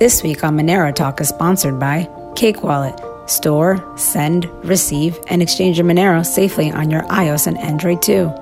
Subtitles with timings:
[0.00, 2.98] This week on Monero Talk is sponsored by Cake Wallet.
[3.26, 8.32] Store, send, receive, and exchange your Monero safely on your iOS and Android too.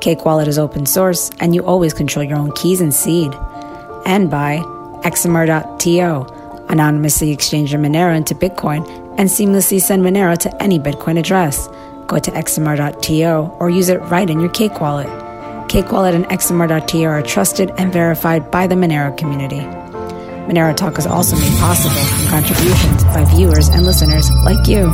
[0.00, 3.34] Cake Wallet is open source, and you always control your own keys and seed.
[4.06, 4.58] And by
[5.02, 6.66] XMR.to.
[6.68, 8.86] Anonymously exchange your Monero into Bitcoin
[9.18, 11.66] and seamlessly send Monero to any Bitcoin address.
[12.06, 15.08] Go to XMR.to or use it right in your Cake Wallet.
[15.68, 19.66] Cake Wallet and XMR.to are trusted and verified by the Monero community.
[20.48, 24.86] Monero Talk is also made possible from contributions by viewers and listeners like you.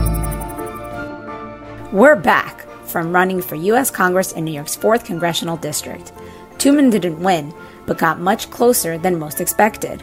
[1.92, 3.90] We're back from running for U.S.
[3.90, 6.12] Congress in New York's 4th Congressional District.
[6.58, 7.54] Tooley didn't win,
[7.86, 10.02] but got much closer than most expected.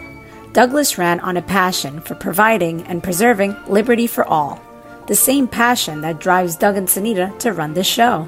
[0.53, 4.61] Douglas ran on a passion for providing and preserving liberty for all,
[5.07, 8.27] the same passion that drives Doug and Sunita to run this show.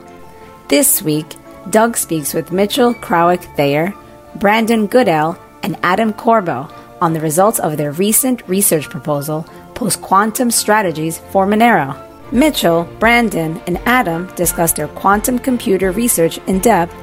[0.68, 1.36] This week,
[1.70, 3.94] Doug speaks with Mitchell Krawiec Thayer,
[4.36, 6.70] Brandon Goodell, and Adam Corbo
[7.02, 12.02] on the results of their recent research proposal, Post Quantum Strategies for Monero.
[12.32, 16.94] Mitchell, Brandon, and Adam discuss their quantum computer research in depth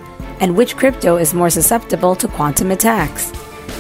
[0.40, 3.32] and which crypto is more susceptible to quantum attacks.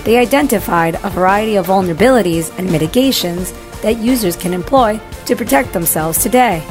[0.04, 6.22] They identified a variety of vulnerabilities and mitigations that users can employ to protect themselves
[6.22, 6.64] today.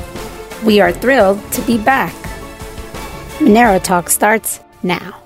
[0.64, 2.14] We are thrilled to be back.
[3.40, 5.20] Monero Talk starts now.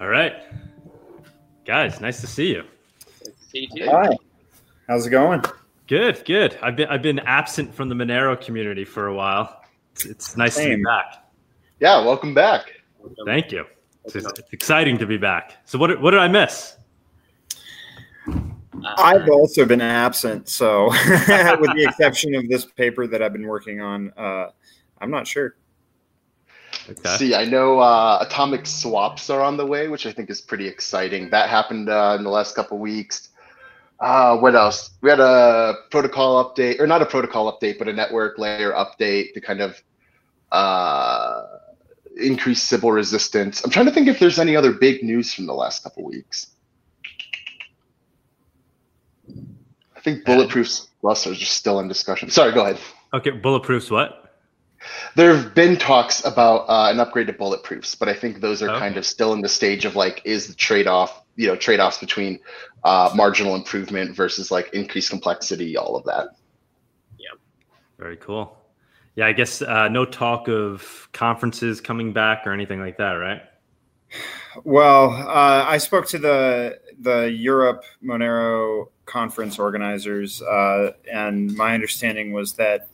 [0.00, 0.45] All right.
[1.66, 2.62] Guys, nice to see you.
[3.50, 3.90] See you.
[3.90, 4.16] Hi.
[4.86, 5.42] How's it going?
[5.88, 6.56] Good, good.
[6.62, 9.62] I've been I've been absent from the Monero community for a while.
[9.92, 10.82] It's, it's nice to be Same.
[10.84, 11.26] back.
[11.80, 12.72] Yeah, welcome back.
[13.24, 13.64] Thank you.
[14.04, 15.56] It's, it's exciting to be back.
[15.64, 16.76] So what what did I miss?
[18.98, 23.80] I've also been absent, so with the exception of this paper that I've been working
[23.80, 24.50] on, uh,
[25.00, 25.56] I'm not sure.
[26.88, 27.16] Okay.
[27.16, 30.68] See, I know uh, atomic swaps are on the way, which I think is pretty
[30.68, 31.30] exciting.
[31.30, 33.30] That happened uh, in the last couple weeks.
[33.98, 34.90] Uh, what else?
[35.00, 39.32] We had a protocol update, or not a protocol update, but a network layer update
[39.34, 39.82] to kind of
[40.52, 41.42] uh,
[42.16, 43.64] increase Sybil resistance.
[43.64, 46.48] I'm trying to think if there's any other big news from the last couple weeks.
[49.96, 50.68] I think Bulletproof
[51.00, 52.30] Plus are just still in discussion.
[52.30, 52.78] Sorry, go ahead.
[53.12, 54.25] Okay, bulletproofs what?
[55.14, 58.70] There have been talks about uh, an upgrade to bulletproofs, but I think those are
[58.70, 58.78] Okay.
[58.78, 61.80] kind of still in the stage of like, is the trade off, you know, trade
[61.80, 62.38] offs between
[62.84, 66.28] uh, marginal improvement versus like increased complexity, all of that.
[67.18, 67.30] Yeah.
[67.98, 68.56] Very cool.
[69.14, 73.40] Yeah, I guess uh, no talk of conferences coming back or anything like that, right?
[74.64, 82.32] Well, uh, I spoke to the the Europe Monero conference organizers, uh, and my understanding
[82.32, 82.88] was that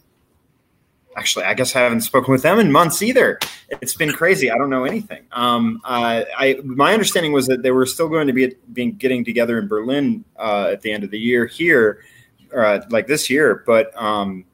[1.16, 3.38] actually, I guess I haven't spoken with them in months either.
[3.80, 4.50] It's been crazy.
[4.50, 5.24] I don't know anything.
[5.32, 9.24] Um, uh, I my understanding was that they were still going to be being getting
[9.24, 12.02] together in Berlin uh, at the end of the year here,
[12.56, 14.44] uh, like this year, but um,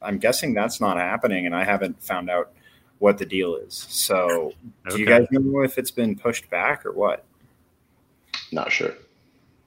[0.00, 2.52] I'm guessing that's not happening, and I haven't found out
[2.98, 3.74] what the deal is.
[3.74, 4.52] So,
[4.88, 7.24] do you guys know if it's been pushed back or what?
[8.52, 8.94] Not sure.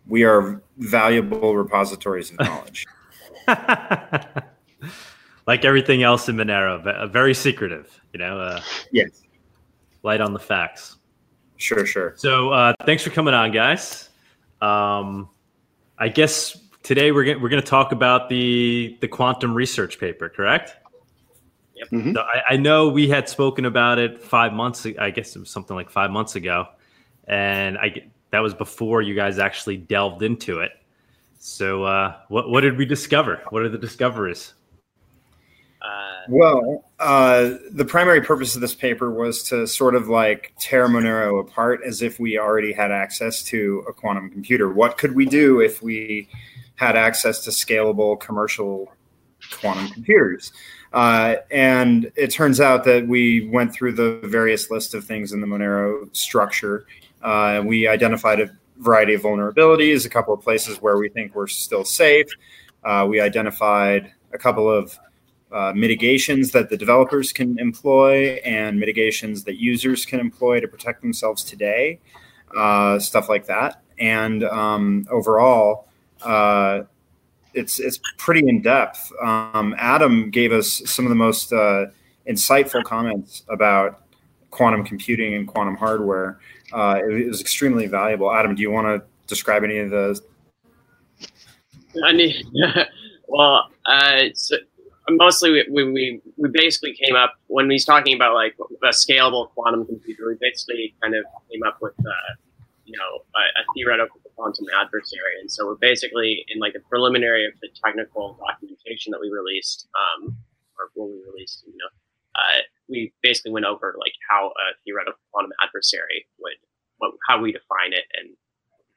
[0.07, 2.85] We are valuable repositories of knowledge.
[5.47, 7.99] like everything else in Monero, very secretive.
[8.13, 8.61] You know, uh,
[8.91, 9.23] yes,
[10.03, 10.97] light on the facts.
[11.57, 12.13] sure, sure.
[12.17, 14.09] So uh, thanks for coming on, guys.
[14.61, 15.29] Um,
[15.97, 20.29] I guess today we're gonna, we're going to talk about the the quantum research paper,
[20.29, 20.77] correct?
[21.91, 22.13] Mhm.
[22.13, 24.87] So I, I know we had spoken about it five months.
[24.99, 26.67] I guess it was something like five months ago,
[27.27, 30.71] and I that was before you guys actually delved into it.
[31.37, 33.41] So uh, what what did we discover?
[33.49, 34.53] What are the discoveries?
[36.29, 41.39] Well, uh, the primary purpose of this paper was to sort of like tear Monero
[41.39, 44.71] apart as if we already had access to a quantum computer.
[44.71, 46.27] What could we do if we
[46.75, 48.91] had access to scalable commercial
[49.59, 50.51] quantum computers?
[50.93, 55.41] Uh, and it turns out that we went through the various list of things in
[55.41, 56.85] the Monero structure.
[57.21, 61.47] Uh, we identified a variety of vulnerabilities, a couple of places where we think we're
[61.47, 62.27] still safe.
[62.83, 64.97] Uh, we identified a couple of
[65.55, 71.01] uh, mitigations that the developers can employ and mitigations that users can employ to protect
[71.01, 71.97] themselves today,
[72.57, 73.81] uh, stuff like that.
[73.97, 75.87] And um, overall,
[76.23, 76.81] uh,
[77.53, 79.09] it's it's pretty in depth.
[79.23, 81.85] Um, Adam gave us some of the most uh,
[82.27, 84.03] insightful comments about
[84.51, 86.37] quantum computing and quantum hardware.
[86.73, 88.29] Uh, it was extremely valuable.
[88.29, 90.21] Adam, do you want to describe any of those?
[92.03, 92.33] I mean,
[93.29, 94.57] well, uh, so
[95.09, 99.85] mostly we, we, we, basically came up when he's talking about like a scalable quantum
[99.85, 100.27] computer.
[100.27, 102.33] We basically kind of came up with uh,
[102.85, 105.39] you know a, a theoretical quantum adversary.
[105.39, 109.87] And so we're basically in like the preliminary of the technical documentation that we released,
[109.95, 110.35] um,
[110.77, 111.89] or when we released, you know,
[112.35, 116.59] uh, we basically went over like how a theoretical quantum adversary would,
[116.97, 118.29] what, how we define it and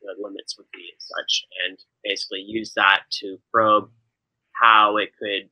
[0.03, 3.91] the limits would be and such, and basically use that to probe
[4.53, 5.49] how it could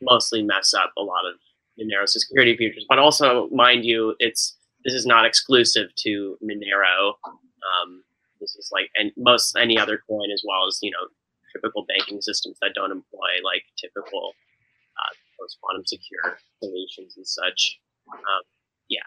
[0.00, 1.36] mostly mess up a lot of
[1.78, 2.84] Monero security features.
[2.88, 7.14] But also, mind you, it's this is not exclusive to Monero.
[7.24, 8.02] Um,
[8.40, 11.08] this is like and most any other coin as well as you know
[11.52, 14.32] typical banking systems that don't employ like typical
[14.96, 17.78] uh, post quantum secure solutions and such.
[18.12, 18.42] Um,
[18.88, 19.06] yeah,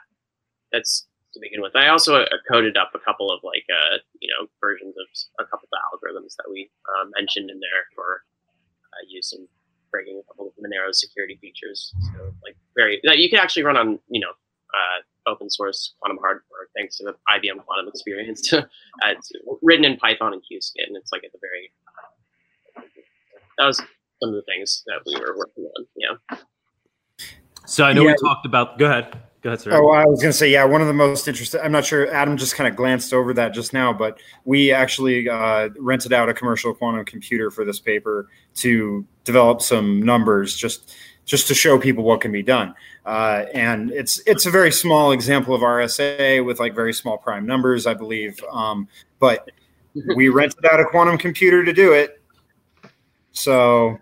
[0.72, 1.76] that's to begin with.
[1.76, 5.50] I also uh, coded up a couple of like uh, you know versions of a
[5.50, 8.24] couple of algorithms that we uh, mentioned in there for
[8.94, 9.48] uh, use in
[9.94, 11.94] breaking a couple of Monero security features.
[12.02, 14.32] So like very that you can actually run on you know
[14.74, 18.52] uh, open source quantum hardware thanks to the IBM Quantum Experience.
[18.52, 18.64] uh,
[19.06, 19.32] it's
[19.62, 20.88] written in Python and Qiskit.
[20.88, 21.72] And it's like at the very
[22.76, 22.82] uh,
[23.60, 25.86] that was some of the things that we were working on.
[25.96, 26.38] Yeah.
[27.66, 28.12] So I know yeah.
[28.12, 28.78] we talked about.
[28.78, 29.22] Go ahead.
[29.44, 29.72] Go ahead, sir.
[29.74, 31.60] Oh, I was going to say, yeah, one of the most interesting.
[31.62, 32.10] I'm not sure.
[32.14, 36.30] Adam just kind of glanced over that just now, but we actually uh, rented out
[36.30, 40.96] a commercial quantum computer for this paper to develop some numbers, just
[41.26, 42.74] just to show people what can be done.
[43.06, 47.46] Uh, and it's it's a very small example of RSA with like very small prime
[47.46, 48.42] numbers, I believe.
[48.50, 48.88] Um,
[49.20, 49.52] but
[50.16, 52.22] we rented out a quantum computer to do it.
[53.34, 54.00] So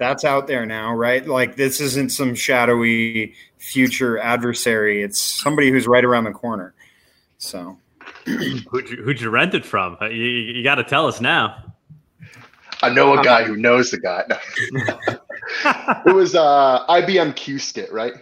[0.00, 1.24] that's out there now, right?
[1.24, 5.02] Like this isn't some shadowy future adversary.
[5.02, 6.74] It's somebody who's right around the corner.
[7.38, 7.78] So,
[8.24, 9.98] who'd you, who'd you rent it from?
[10.00, 11.74] Uh, you, you got to tell us now.
[12.82, 14.24] I know a guy who knows the guy.
[16.06, 18.14] it was uh, IBM Qiskit, right?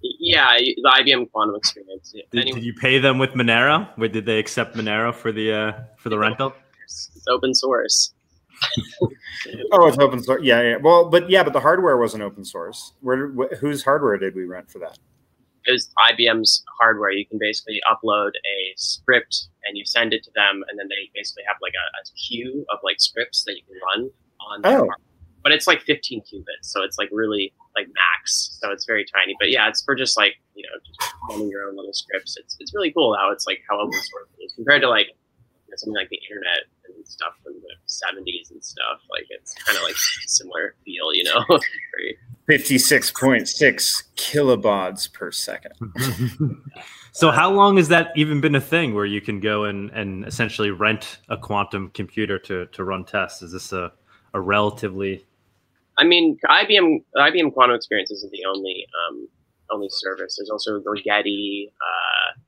[0.00, 2.12] Yeah, the IBM Quantum Experience.
[2.12, 2.60] Did, anyway.
[2.60, 3.88] did, you pay them with Monero?
[3.96, 6.54] Where did they accept Monero for the uh, for the rental?
[6.84, 8.14] It's open source.
[9.72, 10.42] oh, it's open source.
[10.42, 10.76] Yeah, yeah.
[10.76, 12.92] Well, but yeah, but the hardware wasn't open source.
[13.00, 14.98] Where, wh- whose hardware did we rent for that?
[15.66, 17.10] It was IBM's hardware.
[17.10, 21.10] You can basically upload a script and you send it to them, and then they
[21.14, 24.10] basically have like a, a queue of like scripts that you can run
[24.40, 24.60] on.
[24.64, 24.88] Oh.
[25.42, 28.58] But it's like 15 qubits, so it's like really like max.
[28.60, 29.36] So it's very tiny.
[29.38, 32.36] But yeah, it's for just like you know just running your own little scripts.
[32.36, 35.08] It's it's really cool how it's like how open source it is compared to like
[35.08, 37.34] you know, something like the internet and stuff
[37.86, 39.00] 70s and stuff.
[39.10, 39.96] Like it's kind of like
[40.26, 41.44] similar feel, you know.
[42.48, 45.72] 56.6 kilobaud per second.
[47.12, 50.24] so how long has that even been a thing where you can go and, and
[50.24, 53.42] essentially rent a quantum computer to, to run tests?
[53.42, 53.92] Is this a,
[54.32, 55.26] a relatively
[55.98, 59.28] I mean, IBM IBM Quantum Experience isn't the only um,
[59.70, 60.36] only service.
[60.36, 61.68] There's also Rigetti.
[61.68, 62.38] Uh,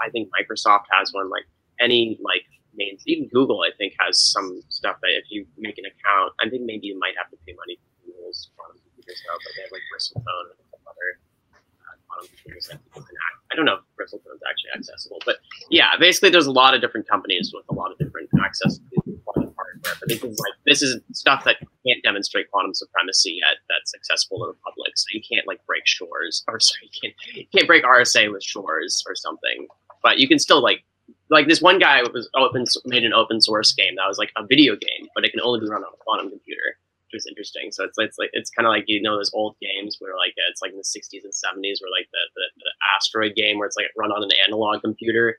[0.00, 1.28] I think Microsoft has one.
[1.28, 1.44] Like
[1.80, 2.44] any like
[2.76, 3.02] names.
[3.06, 6.62] Even Google, I think, has some stuff that if you make an account, I think
[6.62, 9.72] maybe you might have to pay money for Google's quantum computers now, but they have
[9.72, 11.08] like Bristlecone and other
[11.54, 13.38] uh, quantum computers that people can act.
[13.52, 15.36] I don't know if Bristlecone's actually accessible, but
[15.70, 18.84] yeah, basically, there's a lot of different companies with a lot of different access to
[19.24, 19.96] quantum hardware.
[20.00, 21.56] But this is like this is stuff that
[21.86, 23.58] can't demonstrate quantum supremacy yet.
[23.68, 27.36] That's accessible to the public, so you can't like break Shor's, or sorry, you can't
[27.36, 29.68] you can't break RSA with Shor's or something.
[30.02, 30.84] But you can still like
[31.30, 34.46] like this one guy was open made an open source game that was like a
[34.46, 36.76] video game, but it can only be run on a quantum computer,
[37.06, 37.72] which was interesting.
[37.72, 40.34] So it's it's like it's kind of like you know those old games where like
[40.50, 43.66] it's like in the 60s and 70s where like the, the, the asteroid game where
[43.66, 45.38] it's like run on an analog computer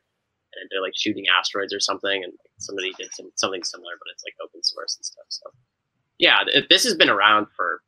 [0.56, 4.12] and they're like shooting asteroids or something, and like somebody did some something similar, but
[4.12, 5.26] it's like open source and stuff.
[5.30, 5.52] So
[6.18, 7.82] yeah, this has been around for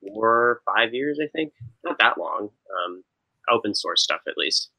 [0.00, 1.52] four five years, I think,
[1.84, 2.50] not that long.
[2.72, 3.04] Um,
[3.50, 4.70] open source stuff at least.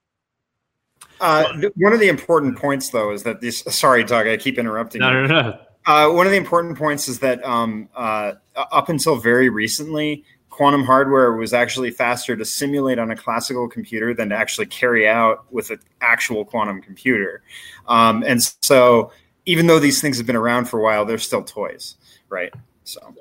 [1.20, 3.60] Uh, one of the important points, though, is that this.
[3.70, 5.02] Sorry, Doug, I keep interrupting.
[5.02, 5.28] No, you.
[5.28, 5.60] no, no.
[5.86, 10.84] Uh, one of the important points is that um, uh, up until very recently, quantum
[10.84, 15.46] hardware was actually faster to simulate on a classical computer than to actually carry out
[15.52, 17.44] with an actual quantum computer.
[17.88, 19.12] Um, and so,
[19.46, 21.98] even though these things have been around for a while, they're still toys,
[22.30, 22.54] right?
[22.84, 23.14] So.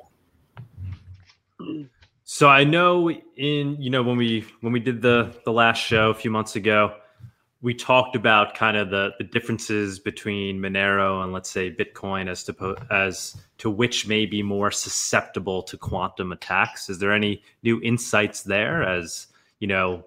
[2.27, 6.11] So I know in you know when we when we did the the last show
[6.11, 6.95] a few months ago,
[7.64, 12.44] we talked about kind of the, the differences between Monero and let's say Bitcoin as
[12.44, 16.90] to as to which may be more susceptible to quantum attacks.
[16.90, 19.28] Is there any new insights there as
[19.61, 20.04] you know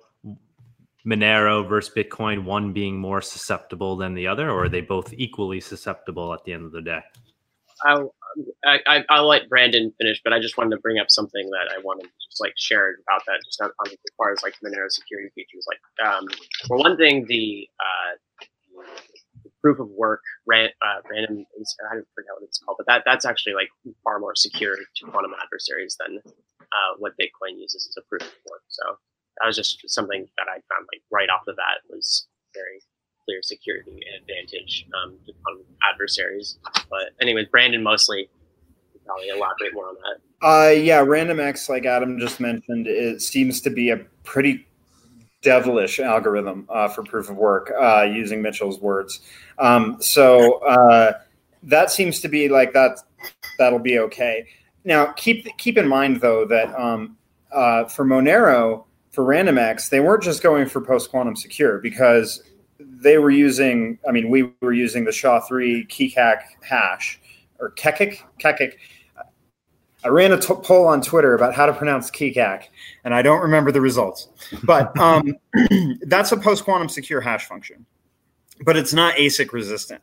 [1.03, 5.59] Monero versus Bitcoin, one being more susceptible than the other, or are they both equally
[5.59, 7.01] susceptible at the end of the day?
[7.85, 8.13] I'll,
[8.65, 11.73] I, I, will let Brandon finish, but I just wanted to bring up something that
[11.73, 14.53] I wanted to just like share about that, just on, on as far as like
[14.63, 15.65] Monero security features.
[15.67, 16.27] Like, um,
[16.67, 18.45] for one thing, the, uh,
[19.61, 21.45] proof of work ran, uh, random
[21.91, 23.69] I don't forget what it's called, but that that's actually like
[24.03, 28.37] far more secure to quantum adversaries than uh, what Bitcoin uses as a proof of
[28.49, 28.63] work.
[28.67, 28.83] So
[29.39, 32.81] that was just something that I found like right off the bat was very
[33.27, 36.57] clear security advantage um, quantum adversaries.
[36.89, 38.29] But anyways, Brandon mostly
[39.05, 40.45] probably elaborate more on that.
[40.45, 44.67] Uh, yeah, RandomX, like Adam just mentioned, it seems to be a pretty
[45.41, 49.21] devilish algorithm uh, for proof of work, uh, using Mitchell's words.
[49.57, 51.13] Um, so uh,
[51.63, 52.99] that seems to be like that.
[53.57, 54.45] That'll be okay.
[54.83, 57.17] Now, keep keep in mind though that um,
[57.51, 62.43] uh, for Monero, for RandomX, they weren't just going for post quantum secure because
[62.79, 63.99] they were using.
[64.07, 67.19] I mean, we were using the SHA three Keccak hash
[67.59, 68.73] or Kekik Kekik
[70.03, 72.63] I ran a t- poll on Twitter about how to pronounce Keccak,
[73.03, 74.29] and I don't remember the results.
[74.63, 75.35] But um,
[76.01, 77.85] that's a post quantum secure hash function,
[78.63, 80.01] but it's not ASIC resistant,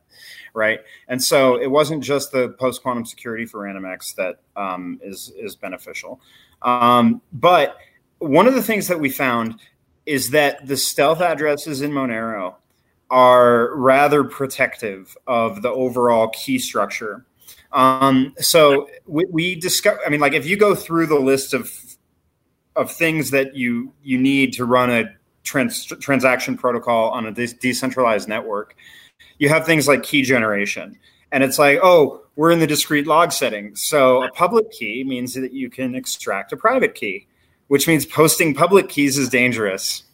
[0.52, 0.80] right?
[1.08, 5.54] And so it wasn't just the post quantum security for RandomX that um, is is
[5.54, 6.20] beneficial.
[6.62, 7.76] Um, but
[8.18, 9.60] one of the things that we found
[10.06, 12.56] is that the stealth addresses in Monero
[13.14, 17.24] are rather protective of the overall key structure
[17.74, 19.98] um, so we, we discover.
[20.06, 21.70] I mean, like if you go through the list of
[22.76, 25.04] of things that you you need to run a
[25.42, 28.76] trans, transaction protocol on a de- decentralized network,
[29.38, 30.96] you have things like key generation,
[31.32, 33.74] and it's like, oh, we're in the discrete log setting.
[33.74, 37.26] So a public key means that you can extract a private key,
[37.66, 40.04] which means posting public keys is dangerous.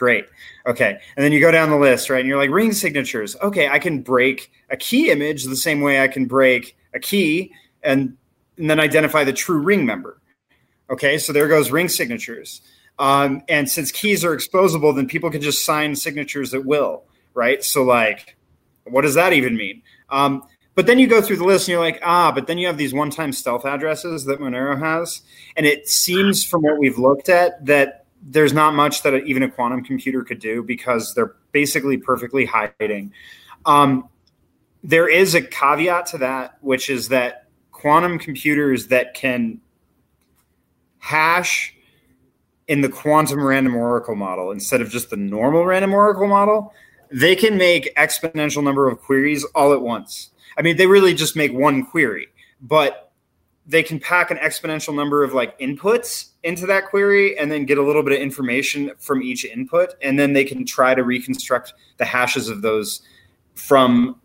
[0.00, 0.24] Great.
[0.64, 0.98] Okay.
[1.14, 2.20] And then you go down the list, right?
[2.20, 3.36] And you're like, ring signatures.
[3.42, 7.52] Okay, I can break a key image the same way I can break a key
[7.82, 8.16] and,
[8.56, 10.18] and then identify the true ring member.
[10.88, 12.62] Okay, so there goes ring signatures.
[12.98, 17.04] Um, and since keys are exposable, then people can just sign signatures at will,
[17.34, 17.62] right?
[17.62, 18.38] So, like,
[18.84, 19.82] what does that even mean?
[20.08, 20.44] Um,
[20.76, 22.78] but then you go through the list and you're like, ah, but then you have
[22.78, 25.20] these one time stealth addresses that Monero has.
[25.56, 29.50] And it seems from what we've looked at that there's not much that even a
[29.50, 33.12] quantum computer could do because they're basically perfectly hiding.
[33.66, 34.08] Um,
[34.82, 39.60] there is a caveat to that, which is that quantum computers that can
[40.98, 41.74] hash
[42.68, 46.72] in the quantum random oracle model instead of just the normal random oracle model,
[47.10, 50.30] they can make exponential number of queries all at once.
[50.56, 52.28] I mean, they really just make one query,
[52.60, 53.09] but
[53.70, 57.78] they can pack an exponential number of like inputs into that query and then get
[57.78, 61.74] a little bit of information from each input and then they can try to reconstruct
[61.98, 63.02] the hashes of those
[63.54, 64.20] from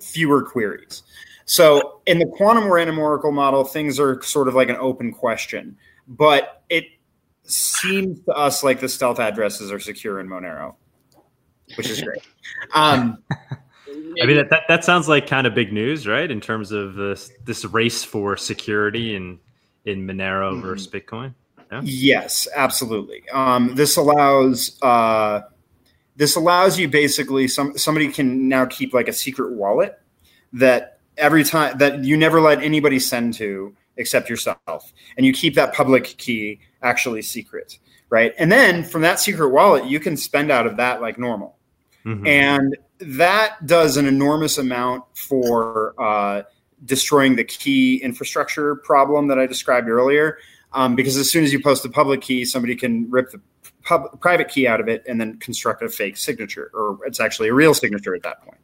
[0.00, 1.02] fewer queries.
[1.46, 5.76] So in the quantum random oracle model things are sort of like an open question
[6.06, 6.84] but it
[7.42, 10.74] seems to us like the stealth addresses are secure in monero
[11.74, 12.22] which is great.
[12.74, 13.18] Um,
[14.22, 16.30] I mean, that, that sounds like kind of big news, right?
[16.30, 19.38] In terms of this this race for security in
[19.84, 20.62] in Monero mm-hmm.
[20.62, 21.34] versus Bitcoin.
[21.70, 21.80] Yeah?
[21.84, 23.28] Yes, absolutely.
[23.30, 25.42] Um, this allows uh,
[26.16, 29.98] this allows you basically some somebody can now keep like a secret wallet
[30.52, 35.54] that every time that you never let anybody send to except yourself, and you keep
[35.54, 37.78] that public key actually secret,
[38.10, 38.34] right?
[38.38, 41.56] And then from that secret wallet, you can spend out of that like normal.
[42.04, 42.26] Mm-hmm.
[42.26, 46.42] And that does an enormous amount for uh,
[46.84, 50.38] destroying the key infrastructure problem that I described earlier.
[50.72, 53.40] Um, because as soon as you post a public key, somebody can rip the
[53.82, 57.48] pub- private key out of it and then construct a fake signature, or it's actually
[57.48, 58.58] a real signature at that point,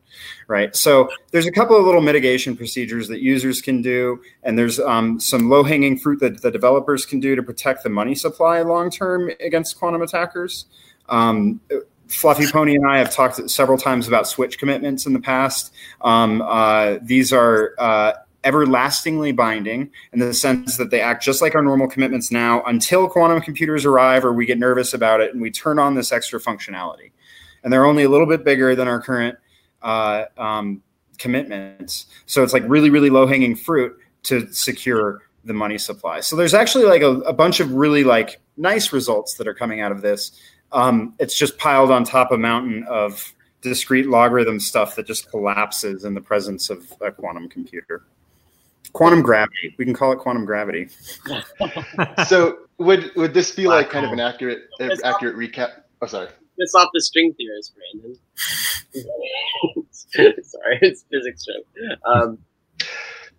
[0.47, 0.75] right?
[0.77, 5.21] So there's a couple of little mitigation procedures that users can do, and there's um,
[5.21, 8.91] some low hanging fruit that the developers can do to protect the money supply long
[8.91, 10.67] term against quantum attackers.
[11.09, 11.61] Um,
[12.13, 15.73] Fluffy Pony and I have talked several times about switch commitments in the past.
[16.03, 18.13] Um, uh, these are uh,
[18.45, 23.09] everlastingly binding in the sense that they act just like our normal commitments now until
[23.09, 26.41] quantum computers arrive or we get nervous about it and we turn on this extra
[26.41, 27.11] functionality.
[27.65, 29.39] And they're only a little bit bigger than our current
[29.83, 30.83] uh, um,
[31.19, 32.07] commitments.
[32.27, 36.21] So it's like really, really low hanging fruit to secure the money supply.
[36.21, 39.81] So there's actually like a, a bunch of really like nice results that are coming
[39.81, 40.33] out of this
[40.73, 45.31] um, it's just piled on top of a mountain of discrete logarithm stuff that just
[45.31, 48.05] collapses in the presence of a quantum computer.
[48.93, 49.75] Quantum gravity.
[49.79, 50.89] We can call it quantum gravity.
[52.27, 54.65] so would would this be like kind of an accurate
[55.03, 55.83] accurate recap?
[56.03, 56.29] Oh, sorry.
[56.59, 58.19] This off the string theorist, Brandon.
[60.43, 61.99] sorry, it's physics joke.
[62.05, 62.39] Um,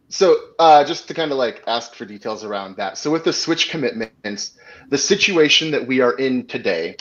[0.10, 2.98] so uh, just to kind of like ask for details around that.
[2.98, 4.58] So with the switch commitments,
[4.90, 6.98] the situation that we are in today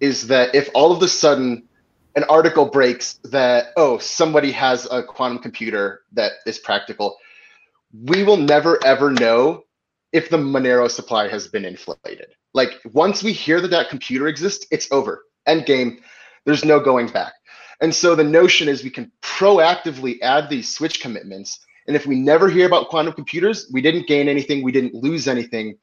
[0.00, 1.62] is that if all of a sudden
[2.16, 7.16] an article breaks that oh somebody has a quantum computer that is practical
[8.04, 9.62] we will never ever know
[10.12, 12.28] if the monero supply has been inflated.
[12.54, 15.24] Like once we hear that that computer exists it's over.
[15.46, 16.00] End game.
[16.44, 17.34] There's no going back.
[17.80, 22.16] And so the notion is we can proactively add these switch commitments and if we
[22.16, 25.76] never hear about quantum computers we didn't gain anything we didn't lose anything.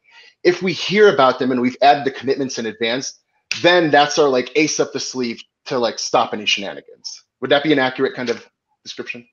[0.44, 3.20] If we hear about them and we've added the commitments in advance
[3.62, 7.24] then that's our like ace up the sleeve to like stop any shenanigans.
[7.42, 8.48] Would that be an accurate kind of
[8.84, 9.28] description?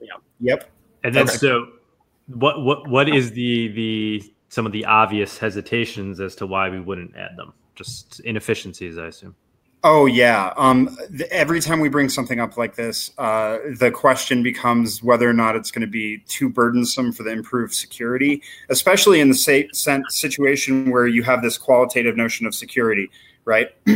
[0.00, 0.14] Yeah.
[0.40, 0.70] Yep.
[1.04, 1.36] And then okay.
[1.36, 1.66] so
[2.26, 6.80] what what what is the the some of the obvious hesitations as to why we
[6.80, 7.52] wouldn't add them?
[7.74, 9.34] Just inefficiencies, I assume.
[9.86, 10.54] Oh yeah.
[10.56, 15.28] Um, the, every time we bring something up like this, uh, the question becomes whether
[15.28, 19.68] or not it's going to be too burdensome for the improved security, especially in the
[19.74, 23.10] sa- situation where you have this qualitative notion of security,
[23.44, 23.72] right?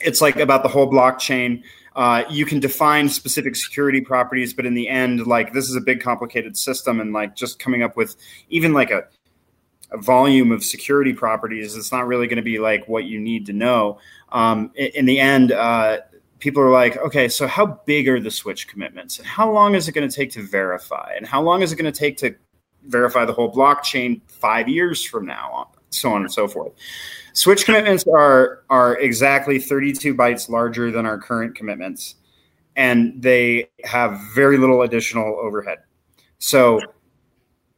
[0.00, 1.62] it's like about the whole blockchain.
[1.94, 5.82] Uh, you can define specific security properties, but in the end, like this is a
[5.82, 8.16] big complicated system, and like just coming up with
[8.48, 9.04] even like a
[9.96, 13.52] volume of security properties, it's not really going to be like what you need to
[13.52, 13.98] know.
[14.34, 15.98] Um, in, in, the end, uh,
[16.40, 19.88] people are like, okay, so how big are the switch commitments, and how long is
[19.88, 22.34] it going to take to verify, and how long is it going to take to
[22.86, 26.72] verify the whole blockchain five years from now, so on and so forth.
[27.32, 32.16] Switch commitments are are exactly 32 bytes larger than our current commitments,
[32.76, 35.78] and they have very little additional overhead.
[36.38, 36.80] So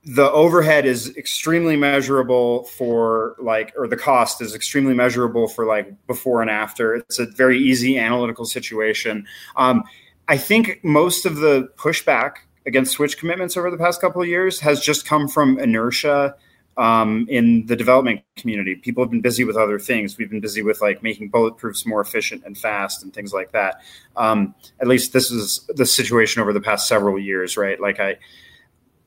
[0.06, 5.92] the overhead is extremely measurable for like or the cost is extremely measurable for like
[6.06, 9.82] before and after it's a very easy analytical situation um,
[10.28, 12.36] i think most of the pushback
[12.66, 16.36] against switch commitments over the past couple of years has just come from inertia
[16.78, 18.74] um, in the development community.
[18.74, 20.18] People have been busy with other things.
[20.18, 23.80] We've been busy with like making bulletproofs more efficient and fast and things like that.
[24.14, 27.80] Um, at least this is the situation over the past several years, right?
[27.80, 28.16] Like I,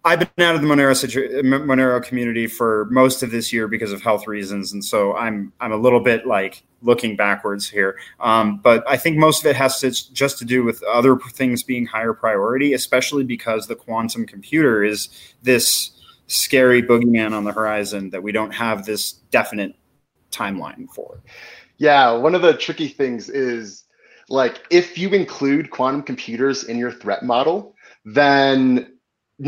[0.05, 3.91] I've been out of the Monero situ- Monero community for most of this year because
[3.91, 7.97] of health reasons, and so I'm I'm a little bit like looking backwards here.
[8.21, 11.63] Um, but I think most of it has to just to do with other things
[11.63, 15.09] being higher priority, especially because the quantum computer is
[15.43, 15.91] this
[16.27, 19.75] scary boogeyman on the horizon that we don't have this definite
[20.31, 21.19] timeline for.
[21.77, 23.83] Yeah, one of the tricky things is
[24.29, 28.98] like if you include quantum computers in your threat model, then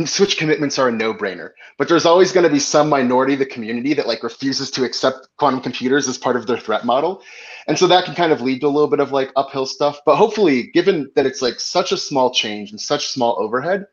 [0.06, 1.52] switch commitments are a no-brainer.
[1.78, 4.84] But there's always going to be some minority of the community that like refuses to
[4.84, 7.24] accept quantum computers as part of their threat model.
[7.68, 10.00] And so that can kind of lead to a little bit of like uphill stuff.
[10.06, 13.86] But hopefully, given that it's like such a small change and such small overhead,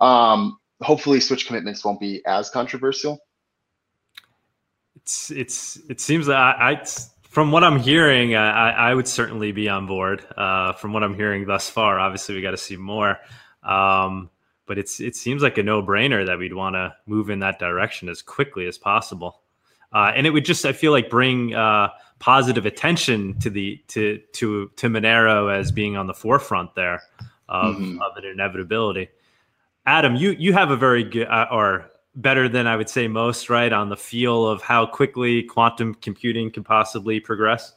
[0.00, 3.18] um, hopefully switch commitments won't be as controversial.
[4.96, 6.84] It's it's it seems that I, I
[7.32, 10.24] from what I'm hearing, I, I would certainly be on board.
[10.36, 13.18] Uh, from what I'm hearing thus far, obviously we got to see more.
[13.62, 14.28] Um,
[14.66, 17.58] but it's it seems like a no brainer that we'd want to move in that
[17.58, 19.42] direction as quickly as possible.
[19.92, 24.18] Uh, and it would just I feel like bring uh, positive attention to the to
[24.34, 27.02] to to Monero as being on the forefront there
[27.48, 28.00] of, mm-hmm.
[28.00, 29.08] of an inevitability.
[29.86, 33.50] Adam, you you have a very good uh, or better than I would say most,
[33.50, 37.74] right, on the feel of how quickly quantum computing can possibly progress.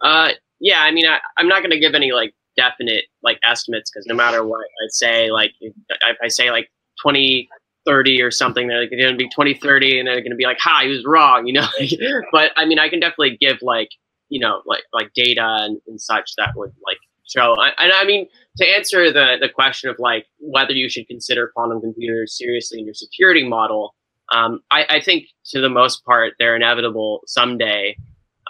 [0.00, 3.90] Uh, yeah, I mean, I, I'm not going to give any like definite like estimates
[3.90, 5.74] because no matter what I say, like if,
[6.22, 6.70] I say like
[7.04, 10.82] 2030 or something, they're going to be 2030 and they're going to be like, "Ha,
[10.82, 11.66] he was wrong," you know.
[12.32, 13.90] but I mean, I can definitely give like
[14.28, 17.56] you know like like data and, and such that would like show.
[17.78, 21.80] And I mean, to answer the the question of like whether you should consider quantum
[21.80, 23.94] computers seriously in your security model,
[24.32, 27.96] um, I, I, think to the most part they're inevitable someday.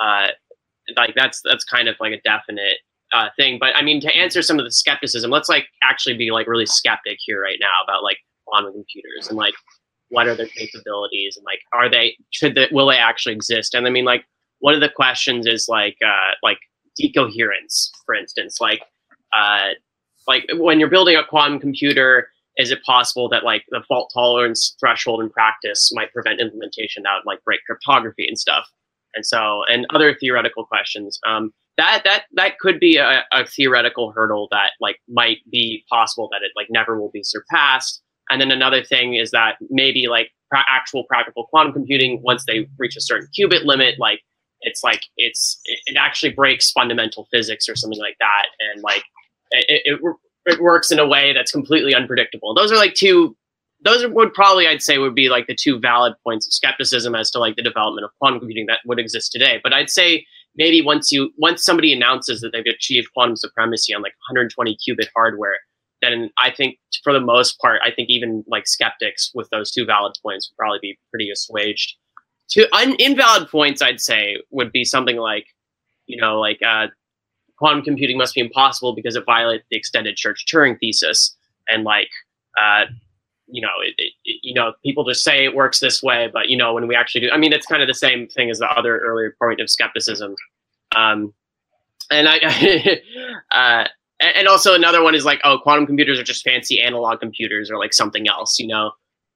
[0.00, 0.28] Uh,
[0.96, 2.78] like that's that's kind of like a definite
[3.14, 3.58] uh, thing.
[3.60, 6.66] But I mean, to answer some of the skepticism, let's like actually be like really
[6.66, 9.54] skeptic here right now about like quantum computers and like
[10.08, 13.74] what are their capabilities and like are they should they will they actually exist?
[13.74, 14.24] And I mean, like
[14.60, 16.58] one of the questions is like uh, like
[16.96, 18.82] decoherence, for instance, like
[19.36, 19.70] uh,
[20.28, 24.76] like when you're building a quantum computer, is it possible that like the fault tolerance
[24.78, 28.66] threshold in practice might prevent implementation that would like break cryptography and stuff?
[29.14, 31.18] And so, and other theoretical questions.
[31.26, 36.28] Um, that that that could be a, a theoretical hurdle that like might be possible
[36.32, 38.02] that it like never will be surpassed.
[38.30, 42.68] And then another thing is that maybe like pra- actual practical quantum computing, once they
[42.78, 44.20] reach a certain qubit limit, like
[44.60, 49.02] it's like it's it, actually breaks fundamental physics or something like that, and like
[49.50, 50.00] it, it,
[50.46, 52.54] it works in a way that's completely unpredictable.
[52.54, 53.36] Those are like two.
[53.84, 57.32] Those would probably I'd say would be like the two valid points of skepticism as
[57.32, 59.58] to like the development of quantum computing that would exist today.
[59.62, 60.24] But I'd say
[60.56, 65.08] maybe once you once somebody announces that they've achieved quantum supremacy on like 120 qubit
[65.14, 65.56] hardware,
[66.02, 69.86] then I think for the most part, I think even like skeptics with those two
[69.86, 71.96] valid points would probably be pretty assuaged.
[72.48, 75.46] Two un- invalid points, I'd say, would be something like,
[76.06, 76.88] you know, like uh,
[77.56, 81.34] quantum computing must be impossible because it violates the extended church Turing thesis,
[81.68, 82.10] and like,
[82.60, 82.84] uh,
[83.52, 84.12] you know, it, it,
[84.42, 87.20] you know, people just say it works this way, but you know, when we actually
[87.20, 89.70] do, I mean, it's kind of the same thing as the other earlier point of
[89.70, 90.34] skepticism.
[90.96, 91.34] Um,
[92.10, 93.00] and I,
[93.50, 93.88] uh,
[94.20, 97.78] and also another one is like, oh, quantum computers are just fancy analog computers or
[97.78, 98.92] like something else, you know.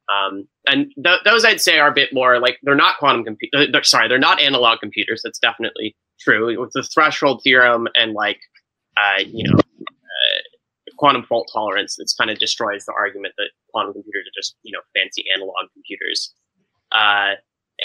[0.09, 3.69] Um, and th- those I'd say are a bit more like they're not quantum computers.
[3.75, 5.21] Uh, sorry, they're not analog computers.
[5.23, 6.59] That's definitely true.
[6.61, 8.39] With the threshold theorem and like,
[8.97, 9.59] uh, you know,
[10.97, 14.73] quantum fault tolerance, this kind of destroys the argument that quantum computers are just you
[14.73, 16.33] know fancy analog computers.
[16.93, 17.35] Uh,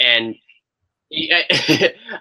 [0.00, 0.34] and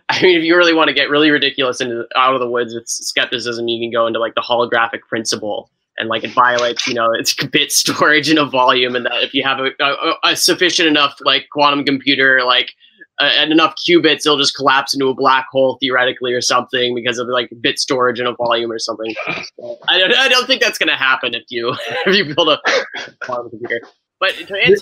[0.09, 2.73] I mean, if you really want to get really ridiculous and out of the woods
[2.73, 6.93] with skepticism, you can go into like the holographic principle and like it violates, you
[6.93, 10.35] know, its bit storage in a volume, and that if you have a, a, a
[10.35, 12.73] sufficient enough like quantum computer, like
[13.21, 17.19] uh, and enough qubits, it'll just collapse into a black hole theoretically or something because
[17.19, 19.13] of like bit storage and a volume or something.
[19.87, 21.73] I don't, I don't think that's going to happen if you
[22.07, 22.59] if you build a
[23.21, 23.79] quantum computer.
[24.19, 24.35] But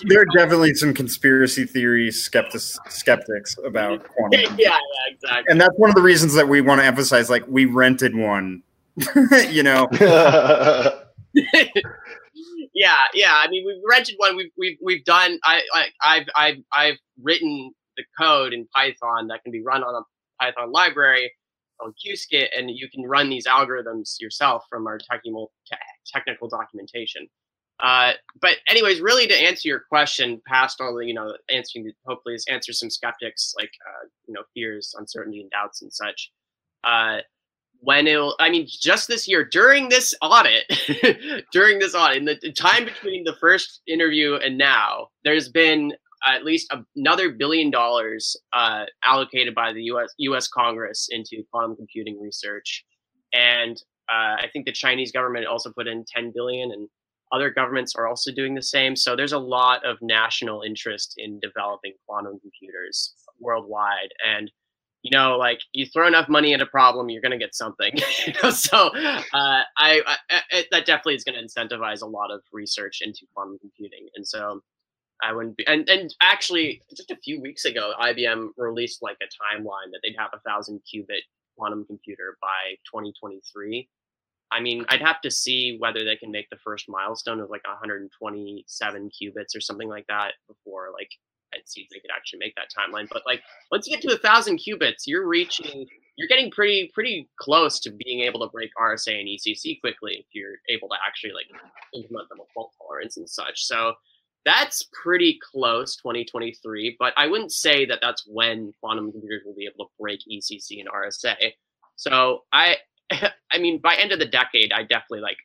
[0.04, 4.40] there are definitely some conspiracy theory skeptics skeptics about quantum.
[4.40, 4.78] yeah, yeah,
[5.10, 5.44] exactly.
[5.48, 7.30] And that's one of the reasons that we want to emphasize.
[7.30, 8.62] Like, we rented one.
[9.50, 9.88] you know.
[11.32, 13.34] yeah, yeah.
[13.34, 14.36] I mean, we've rented one.
[14.36, 15.38] We've we've we've done.
[15.44, 19.94] I, I I've I've I've written the code in Python that can be run on
[19.94, 21.32] a Python library
[21.80, 25.52] on Qiskit, and you can run these algorithms yourself from our technical
[26.06, 27.28] technical documentation.
[27.82, 32.34] Uh, but anyways, really to answer your question, past all the you know answering hopefully
[32.34, 36.30] this answer some skeptics like uh, you know fears, uncertainty, and doubts and such.
[36.84, 37.18] Uh,
[37.82, 40.70] when it'll, I mean, just this year during this audit,
[41.52, 45.94] during this audit, in the time between the first interview and now, there's been
[46.26, 50.12] at least another billion dollars uh, allocated by the U.S.
[50.18, 50.48] U.S.
[50.48, 52.84] Congress into quantum computing research,
[53.32, 53.80] and
[54.10, 56.88] uh, I think the Chinese government also put in 10 billion, and
[57.32, 58.96] other governments are also doing the same.
[58.96, 64.10] So there's a lot of national interest in developing quantum computers worldwide.
[64.26, 64.50] And,
[65.02, 67.92] you know, like you throw enough money at a problem, you're going to get something.
[68.50, 73.26] so uh, I, I that definitely is going to incentivize a lot of research into
[73.32, 74.08] quantum computing.
[74.16, 74.60] And so
[75.22, 79.26] I wouldn't be, and, and actually just a few weeks ago, IBM released like a
[79.26, 81.22] timeline that they'd have a thousand qubit
[81.56, 83.88] quantum computer by 2023
[84.52, 87.66] I mean, I'd have to see whether they can make the first milestone of like
[87.66, 91.10] 127 qubits or something like that before like
[91.54, 93.08] I'd see if they could actually make that timeline.
[93.10, 97.28] But like once you get to a thousand qubits, you're reaching, you're getting pretty pretty
[97.40, 101.32] close to being able to break RSA and ECC quickly if you're able to actually
[101.32, 101.46] like
[101.94, 103.64] implement them with fault tolerance and such.
[103.64, 103.94] So
[104.44, 109.66] that's pretty close 2023 but i wouldn't say that that's when quantum computers will be
[109.66, 111.52] able to break ecc and rsa
[111.96, 112.76] so i
[113.52, 115.38] I mean, by end of the decade, I definitely like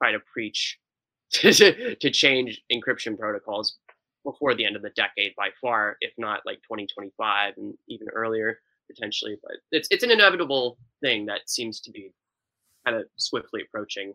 [0.00, 0.78] try to preach
[1.32, 3.76] to, to change encryption protocols
[4.24, 8.58] before the end of the decade by far, if not like 2025 and even earlier
[8.90, 9.36] potentially.
[9.42, 12.12] But it's it's an inevitable thing that seems to be
[12.86, 14.14] kind of swiftly approaching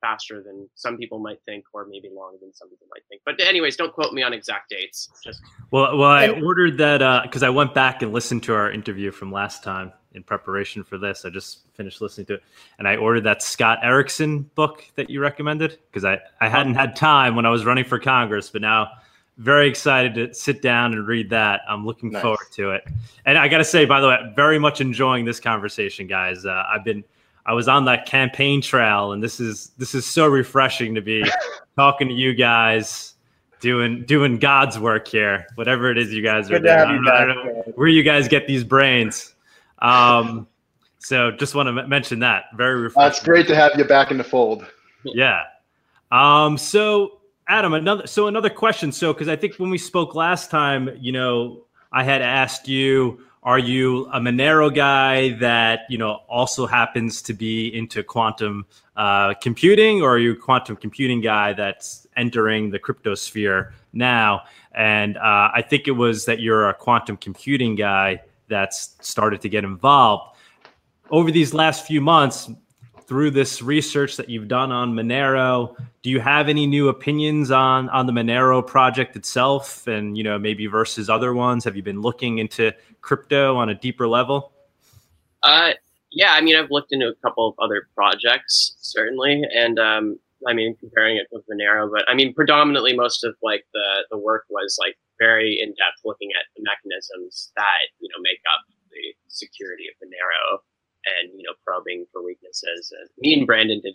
[0.00, 3.22] faster than some people might think, or maybe longer than some people might think.
[3.24, 5.10] But anyways, don't quote me on exact dates.
[5.24, 8.70] Just well, well, I ordered that because uh, I went back and listened to our
[8.70, 11.24] interview from last time in preparation for this.
[11.24, 12.42] I just finished listening to it,
[12.78, 16.96] and I ordered that Scott Aaronson book that you recommended because I I hadn't had
[16.96, 18.90] time when I was running for Congress, but now
[19.38, 21.60] very excited to sit down and read that.
[21.68, 22.22] I'm looking nice.
[22.22, 22.84] forward to it.
[23.26, 26.46] And I got to say, by the way, very much enjoying this conversation, guys.
[26.46, 27.04] Uh, I've been
[27.46, 31.24] I was on that campaign trail, and this is this is so refreshing to be
[31.76, 33.14] talking to you guys,
[33.60, 35.46] doing doing God's work here.
[35.54, 38.26] Whatever it is you guys are doing, I don't, I don't know where you guys
[38.26, 39.32] get these brains.
[39.78, 40.48] Um,
[40.98, 42.46] so just want to mention that.
[42.56, 43.08] Very refreshing.
[43.08, 44.66] That's great to have you back in the fold.
[45.04, 45.44] Yeah.
[46.10, 48.90] Um, so Adam, another so another question.
[48.90, 53.20] So because I think when we spoke last time, you know, I had asked you,
[53.46, 59.34] are you a Monero guy that you know also happens to be into quantum uh,
[59.34, 64.42] computing, or are you a quantum computing guy that's entering the crypto sphere now?
[64.72, 69.48] And uh, I think it was that you're a quantum computing guy that's started to
[69.48, 70.36] get involved.
[71.10, 72.50] Over these last few months,
[73.06, 77.88] through this research that you've done on Monero, do you have any new opinions on
[77.90, 81.64] on the Monero project itself, and you know maybe versus other ones?
[81.64, 84.52] Have you been looking into crypto on a deeper level?
[85.42, 85.72] Uh,
[86.10, 90.52] yeah, I mean, I've looked into a couple of other projects certainly, and um, I
[90.52, 94.44] mean, comparing it with Monero, but I mean, predominantly most of like the the work
[94.50, 99.14] was like very in depth, looking at the mechanisms that you know make up the
[99.28, 100.58] security of Monero,
[101.06, 102.92] and you know probing for weaknesses.
[102.98, 103.94] And me and Brandon did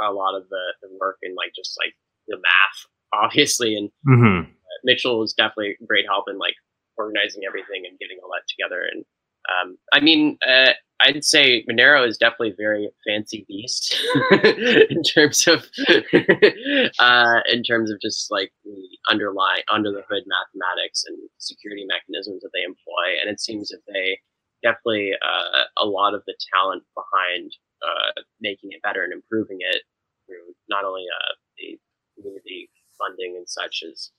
[0.00, 1.94] a lot of the, the work and like just like
[2.28, 2.78] the math,
[3.12, 4.50] obviously, and Mm-hmm.
[4.84, 6.54] Mitchell was definitely great help in like
[6.96, 8.82] organizing everything and getting all that together.
[8.90, 9.04] And
[9.50, 13.96] um, I mean, uh, I'd say Monero is definitely a very fancy beast
[14.30, 15.66] in terms of
[16.98, 22.42] uh, in terms of just like the underlying under the hood mathematics and security mechanisms
[22.42, 23.20] that they employ.
[23.20, 24.20] And it seems that they
[24.62, 29.82] definitely uh, a lot of the talent behind uh, making it better and improving it
[30.26, 31.78] through not only uh, the
[32.16, 34.12] community funding and such is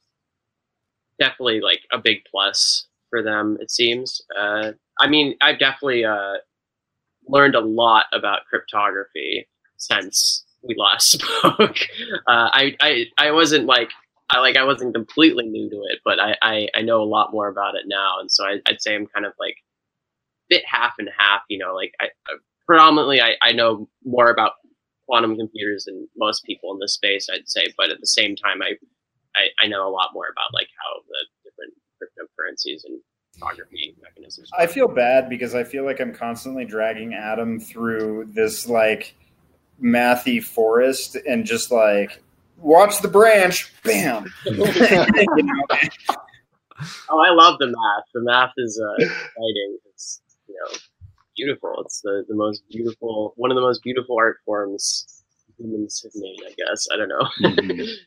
[1.19, 3.57] definitely like a big plus for them.
[3.61, 4.21] It seems.
[4.37, 6.35] Uh, I mean, I've definitely uh,
[7.27, 11.77] learned a lot about cryptography since we last spoke.
[12.27, 13.91] Uh, I, I I wasn't like
[14.29, 17.31] I like I wasn't completely new to it, but I I, I know a lot
[17.31, 19.57] more about it now, and so I, I'd say I'm kind of like
[20.49, 21.41] bit half and half.
[21.49, 24.53] You know, like I, I predominantly I, I know more about
[25.07, 28.61] quantum computers than most people in this space, I'd say, but at the same time,
[28.61, 28.73] I
[29.35, 32.99] I, I know a lot more about like how the different cryptocurrencies and
[33.33, 34.49] cryptography mechanisms.
[34.57, 39.15] I feel bad because I feel like I'm constantly dragging Adam through this like
[39.81, 42.21] mathy forest and just like
[42.57, 44.31] watch the branch, bam.
[44.45, 45.77] you know?
[47.09, 48.05] Oh, I love the math.
[48.13, 49.77] The math is uh, exciting.
[50.71, 50.77] Know
[51.35, 51.75] beautiful.
[51.85, 55.23] It's the, the most beautiful, one of the most beautiful art forms
[55.57, 56.39] humans have made.
[56.45, 57.27] I guess I don't know.
[57.41, 57.87] Mhm.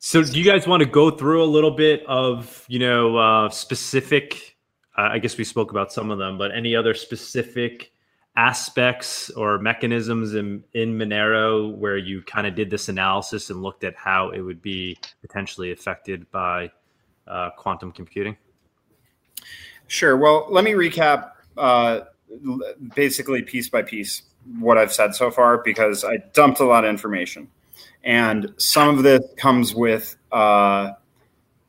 [0.00, 3.48] So, do you guys want to go through a little bit of, you know, uh,
[3.48, 4.56] specific?
[4.96, 7.90] Uh, I guess we spoke about some of them, but any other specific
[8.36, 13.82] aspects or mechanisms in in Monero where you kind of did this analysis and looked
[13.82, 16.70] at how it would be potentially affected by
[17.26, 18.36] uh, quantum computing?
[19.88, 20.16] Sure.
[20.16, 22.00] Well, let me recap uh,
[22.94, 24.22] basically piece by piece
[24.60, 27.48] what I've said so far because I dumped a lot of information.
[28.04, 30.92] And some of this comes with uh,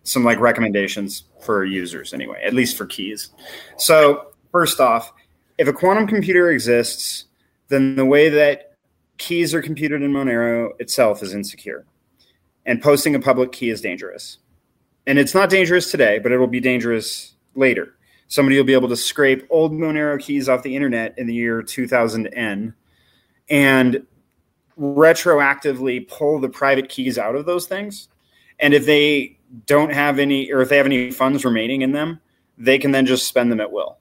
[0.03, 3.32] some like recommendations for users, anyway, at least for keys.
[3.77, 5.12] So, first off,
[5.58, 7.25] if a quantum computer exists,
[7.69, 8.75] then the way that
[9.17, 11.86] keys are computed in Monero itself is insecure.
[12.65, 14.38] And posting a public key is dangerous.
[15.08, 17.95] And it's not dangerous today, but it will be dangerous later
[18.30, 21.62] somebody will be able to scrape old Monero keys off the internet in the year
[21.62, 22.74] 2000N
[23.50, 24.08] and
[24.80, 28.08] retroactively pull the private keys out of those things.
[28.60, 32.22] And if they don't have any, or if they have any funds remaining in them,
[32.58, 33.98] they can then just spend them at will.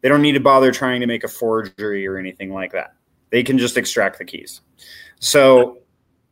[0.00, 2.94] They don't need to bother trying to make a forgery or anything like that.
[3.30, 4.60] They can just extract the keys.
[5.18, 5.78] So,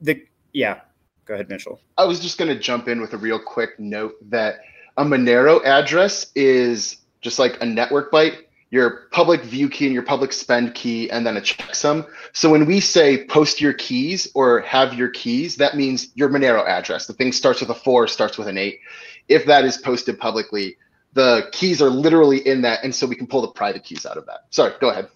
[0.00, 0.80] the yeah,
[1.24, 1.80] go ahead, Mitchell.
[1.98, 4.60] I was just going to jump in with a real quick note that
[4.96, 8.36] a Monero address is just like a network byte,
[8.70, 12.06] your public view key and your public spend key, and then a checksum.
[12.32, 16.64] So when we say post your keys or have your keys, that means your Monero
[16.64, 17.08] address.
[17.08, 18.78] The thing starts with a four, starts with an eight.
[19.26, 20.76] If that is posted publicly,
[21.14, 24.18] the keys are literally in that, and so we can pull the private keys out
[24.18, 24.42] of that.
[24.50, 25.08] Sorry, go ahead.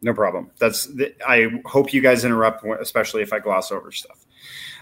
[0.00, 0.50] No problem.
[0.58, 0.88] That's.
[1.26, 4.24] I hope you guys interrupt, especially if I gloss over stuff.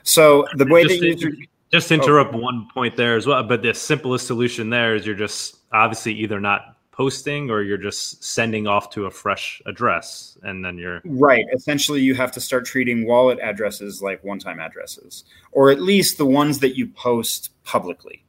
[0.05, 1.35] So the way just, that users,
[1.73, 5.15] just to interrupt one point there as well, but the simplest solution there is you're
[5.15, 10.65] just obviously either not posting or you're just sending off to a fresh address and
[10.65, 11.45] then you're right.
[11.53, 16.25] Essentially you have to start treating wallet addresses like one-time addresses or at least the
[16.25, 18.25] ones that you post publicly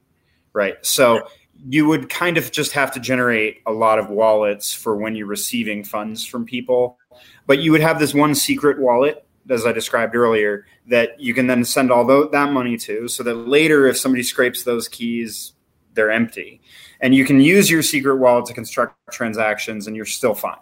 [0.54, 0.84] right?
[0.84, 1.28] So
[1.68, 5.28] you would kind of just have to generate a lot of wallets for when you're
[5.28, 6.98] receiving funds from people
[7.46, 11.48] but you would have this one secret wallet as i described earlier that you can
[11.48, 15.56] then send all that money to so that later if somebody scrapes those keys
[15.96, 16.62] they're empty.
[17.02, 20.58] And you can use your secret wallet to construct transactions and you're still fine.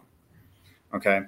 [0.94, 1.22] Okay?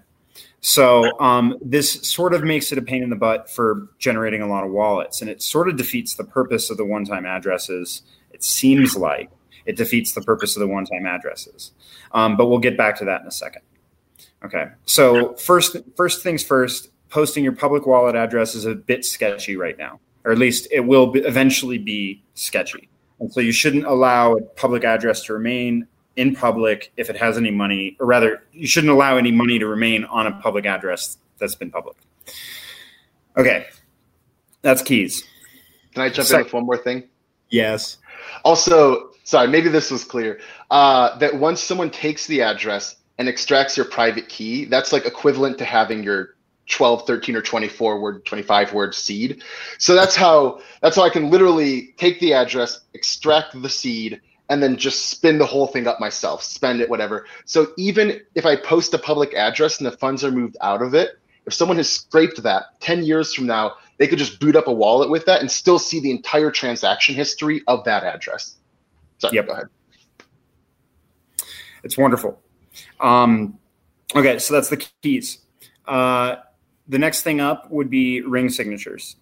[0.62, 4.48] So um, this sort of makes it a pain in the butt for generating a
[4.48, 8.44] lot of wallets and it sort of defeats the purpose of the one-time addresses it
[8.44, 9.30] seems like.
[9.66, 11.72] It defeats the purpose of the one-time addresses.
[12.12, 13.64] Um, but we'll get back to that in a second.
[14.44, 14.68] Okay?
[14.86, 19.78] So first first things first posting your public wallet address is a bit sketchy right
[19.78, 24.36] now or at least it will be, eventually be sketchy and so you shouldn't allow
[24.36, 28.68] a public address to remain in public if it has any money, or rather, you
[28.68, 31.98] shouldn't allow any money to remain on a public address that's been public.
[33.38, 33.66] Okay,
[34.62, 35.24] that's keys.
[35.94, 37.04] Can I jump Sec- in with one more thing?
[37.50, 37.98] Yes.
[38.44, 40.40] Also, sorry, maybe this was clear.
[40.72, 45.58] Uh, that once someone takes the address, and extracts your private key, that's like equivalent
[45.58, 46.35] to having your
[46.68, 49.44] 12, 13, or 24 word, 25 word seed.
[49.78, 54.62] So that's how that's how I can literally take the address, extract the seed, and
[54.62, 57.26] then just spin the whole thing up myself, spend it, whatever.
[57.46, 60.94] So even if I post a public address and the funds are moved out of
[60.94, 64.68] it, if someone has scraped that 10 years from now, they could just boot up
[64.68, 68.56] a wallet with that and still see the entire transaction history of that address.
[69.20, 69.48] Sorry, Yep.
[69.48, 69.68] go ahead.
[71.84, 72.42] It's wonderful.
[73.00, 73.60] Um,
[74.16, 75.40] okay, so that's the keys.
[75.88, 76.38] Uh,
[76.88, 79.16] the next thing up would be ring signatures.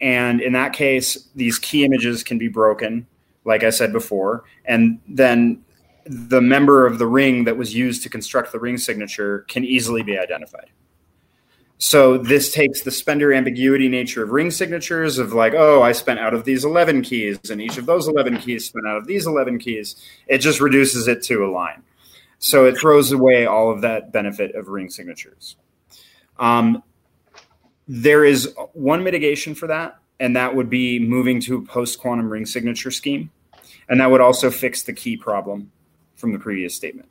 [0.00, 3.06] And in that case, these key images can be broken,
[3.44, 4.44] like I said before.
[4.64, 5.64] And then
[6.06, 10.02] the member of the ring that was used to construct the ring signature can easily
[10.02, 10.70] be identified.
[11.78, 16.20] So this takes the spender ambiguity nature of ring signatures of like, oh, I spent
[16.20, 19.26] out of these 11 keys, and each of those 11 keys spent out of these
[19.26, 19.96] 11 keys.
[20.28, 21.82] It just reduces it to a line.
[22.38, 25.56] So it throws away all of that benefit of ring signatures.
[26.38, 26.84] Um,
[27.94, 32.30] there is one mitigation for that, and that would be moving to a post quantum
[32.30, 33.30] ring signature scheme.
[33.86, 35.70] And that would also fix the key problem
[36.14, 37.10] from the previous statement.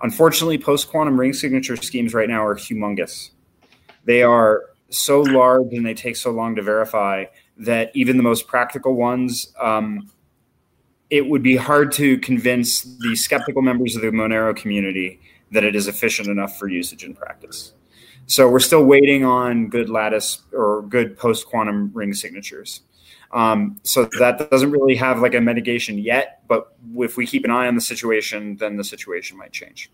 [0.00, 3.30] Unfortunately, post quantum ring signature schemes right now are humongous.
[4.06, 7.26] They are so large and they take so long to verify
[7.58, 10.10] that even the most practical ones, um,
[11.10, 15.20] it would be hard to convince the skeptical members of the Monero community
[15.52, 17.74] that it is efficient enough for usage in practice.
[18.26, 22.82] So we're still waiting on good lattice or good post quantum ring signatures.
[23.32, 27.50] Um, so that doesn't really have like a mitigation yet, but if we keep an
[27.50, 29.90] eye on the situation, then the situation might change.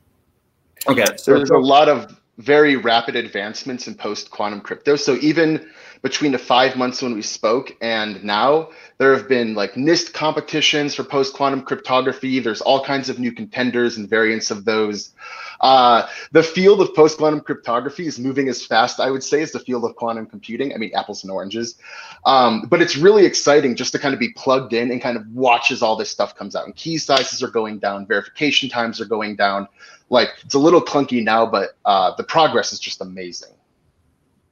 [0.89, 4.97] Okay, so There's a lot of very rapid advancements in post quantum crypto.
[4.97, 5.69] So even
[6.03, 10.95] between the five months when we spoke and now, there have been like NIST competitions
[10.95, 12.41] for post quantum cryptography.
[12.41, 15.13] There's all kinds of new contenders and variants of those.
[15.61, 19.53] Uh, the field of post quantum cryptography is moving as fast, I would say, as
[19.53, 20.75] the field of quantum computing.
[20.75, 21.77] I mean, apples and oranges.
[22.25, 25.27] Um, but it's really exciting just to kind of be plugged in and kind of
[25.29, 26.67] watch as all this stuff comes out.
[26.67, 29.69] And key sizes are going down, verification times are going down.
[30.09, 33.53] Like it's a little clunky now, but uh, the progress is just amazing.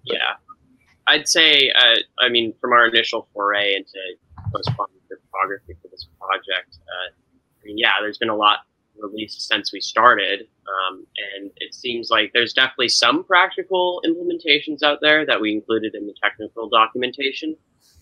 [0.05, 0.35] Yeah,
[1.07, 1.71] I'd say.
[1.71, 3.99] Uh, I mean, from our initial foray into
[5.09, 8.61] cryptography for this project, uh, I mean, yeah, there's been a lot
[8.99, 14.99] released since we started, um, and it seems like there's definitely some practical implementations out
[15.01, 17.57] there that we included in the technical documentation.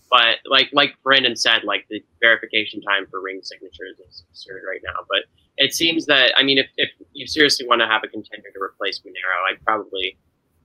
[0.09, 4.81] But like like Brandon said, like the verification time for ring signatures is absurd right
[4.83, 4.99] now.
[5.09, 5.23] But
[5.57, 8.61] it seems that I mean, if, if you seriously want to have a contender to
[8.61, 10.17] replace Monero, I'd probably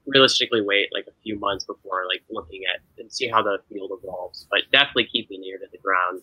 [0.08, 3.90] realistically wait like a few months before like looking at and see how the field
[4.02, 4.46] evolves.
[4.50, 6.22] But definitely keeping ear to the ground.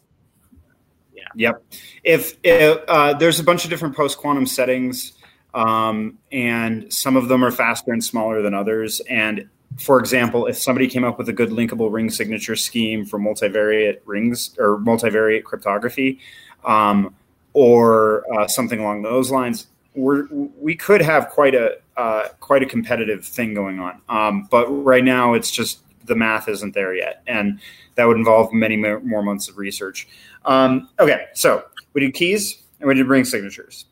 [1.14, 1.24] Yeah.
[1.36, 1.64] Yep.
[2.04, 5.14] If, if uh, there's a bunch of different post quantum settings,
[5.54, 9.00] um, and some of them are faster and smaller than others.
[9.10, 13.20] And for example, if somebody came up with a good linkable ring signature scheme for
[13.20, 16.20] multivariate rings or multivariate cryptography,
[16.66, 17.16] um,
[17.54, 22.66] or uh, something along those lines, we're, we could have quite a uh, quite a
[22.66, 24.02] competitive thing going on.
[24.10, 27.60] Um, but right now, it's just the math isn't there yet, and
[27.96, 30.08] that would involve many more months of research.
[30.46, 33.86] Um, okay, so we did keys and we did ring signatures.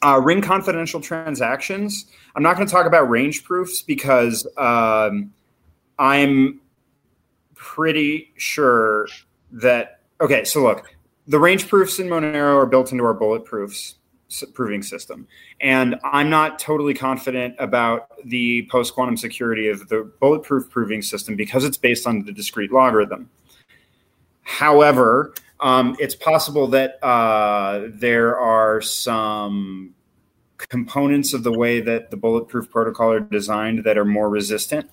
[0.00, 2.06] Uh, ring confidential transactions.
[2.36, 5.32] I'm not going to talk about range proofs because um,
[5.98, 6.60] I'm
[7.54, 9.08] pretty sure
[9.52, 10.00] that.
[10.20, 13.94] Okay, so look, the range proofs in Monero are built into our bulletproofs
[14.52, 15.26] proving system.
[15.60, 21.36] And I'm not totally confident about the post quantum security of the bulletproof proving system
[21.36, 23.30] because it's based on the discrete logarithm.
[24.42, 29.94] However, um, it's possible that uh, there are some
[30.58, 34.90] components of the way that the bulletproof protocol are designed that are more resistant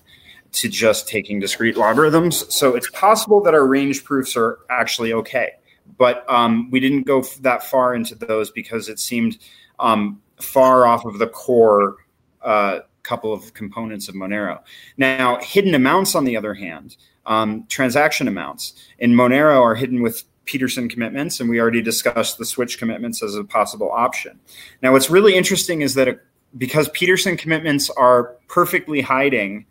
[0.52, 2.52] to just taking discrete logarithms.
[2.54, 5.52] So it's possible that our range proofs are actually okay
[5.98, 9.38] but um, we didn't go that far into those because it seemed
[9.78, 11.96] um, far off of the core
[12.42, 14.60] uh, couple of components of Monero.
[14.96, 20.24] Now, hidden amounts, on the other hand, um, transaction amounts in Monero are hidden with
[20.44, 24.38] Pedersen commitments, and we already discussed the switch commitments as a possible option.
[24.82, 26.20] Now, what's really interesting is that
[26.56, 29.66] because Pedersen commitments are perfectly hiding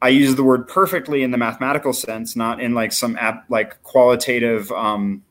[0.00, 3.18] I use the word perfectly in the mathematical sense, not in like some
[3.48, 5.24] like qualitative um,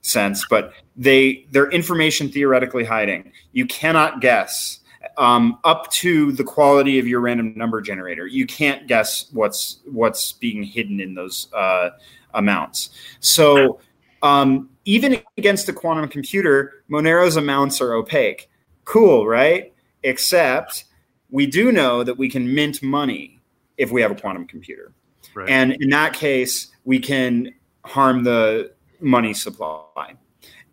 [0.00, 3.32] sense, but they they're information theoretically hiding.
[3.52, 4.80] You cannot guess
[5.18, 8.26] um, up to the quality of your random number generator.
[8.26, 11.90] You can't guess what's what's being hidden in those uh,
[12.32, 12.90] amounts.
[13.20, 13.80] So
[14.22, 18.48] um, even against a quantum computer, Monero's amounts are opaque.
[18.84, 19.72] Cool, right?
[20.02, 20.84] Except
[21.30, 23.33] we do know that we can mint money
[23.76, 24.92] if we have a quantum computer.
[25.34, 25.48] Right.
[25.48, 27.54] And in that case, we can
[27.84, 30.14] harm the money supply.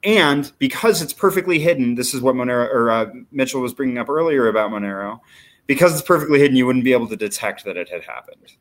[0.03, 4.09] And because it's perfectly hidden, this is what Monero or uh, Mitchell was bringing up
[4.09, 5.19] earlier about Monero.
[5.67, 8.53] Because it's perfectly hidden, you wouldn't be able to detect that it had happened.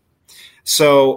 [0.65, 1.17] So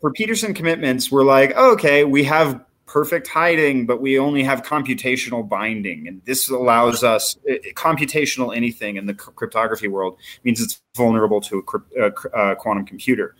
[0.00, 4.62] for Pedersen commitments, we're like, oh, okay, we have perfect hiding, but we only have
[4.62, 6.06] computational binding.
[6.06, 11.40] And this allows us eh, eh, computational anything in the cryptography world means it's vulnerable
[11.40, 11.64] to
[11.96, 13.34] a, a, a, quantum computer.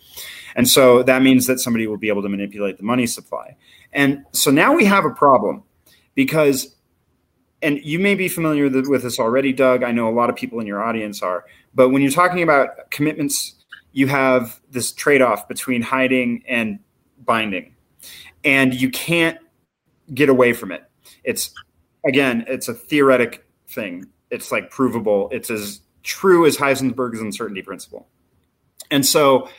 [0.55, 3.55] And so that means that somebody will be able to manipulate the money supply.
[3.91, 5.61] And so now we have a problem
[6.15, 6.75] because,
[7.61, 9.83] and you may be familiar with, with this already, Doug.
[9.83, 11.45] I know a lot of people in your audience are.
[11.75, 13.53] But when you're talking about commitments,
[13.91, 16.79] you have this trade off between hiding and
[17.23, 17.75] binding.
[18.43, 19.37] And you can't
[20.13, 20.83] get away from it.
[21.23, 21.53] It's
[22.05, 24.05] again, it's a theoretic thing.
[24.29, 25.29] It's like provable.
[25.31, 28.07] It's as true as Heisenberg's uncertainty principle.
[28.91, 29.49] And so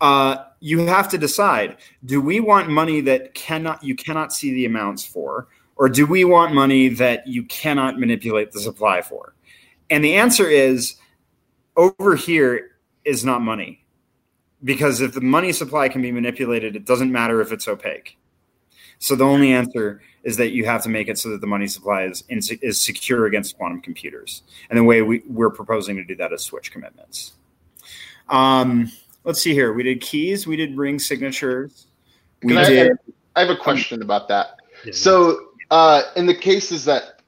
[0.00, 4.66] uh, you have to decide: Do we want money that cannot you cannot see the
[4.66, 9.34] amounts for, or do we want money that you cannot manipulate the supply for?
[9.90, 10.96] And the answer is
[11.76, 12.70] over here
[13.04, 13.84] is not money,
[14.64, 18.18] because if the money supply can be manipulated, it doesn't matter if it's opaque.
[19.02, 21.66] So the only answer is that you have to make it so that the money
[21.66, 24.42] supply is is secure against quantum computers.
[24.70, 27.32] And the way we, we're proposing to do that is switch commitments.
[28.28, 28.92] Um,
[29.24, 29.72] let's see here.
[29.72, 30.46] We did keys.
[30.46, 31.88] We did ring signatures.
[32.44, 32.92] We I, did.
[33.34, 34.60] I have a question about that.
[34.92, 37.22] So uh, in the cases that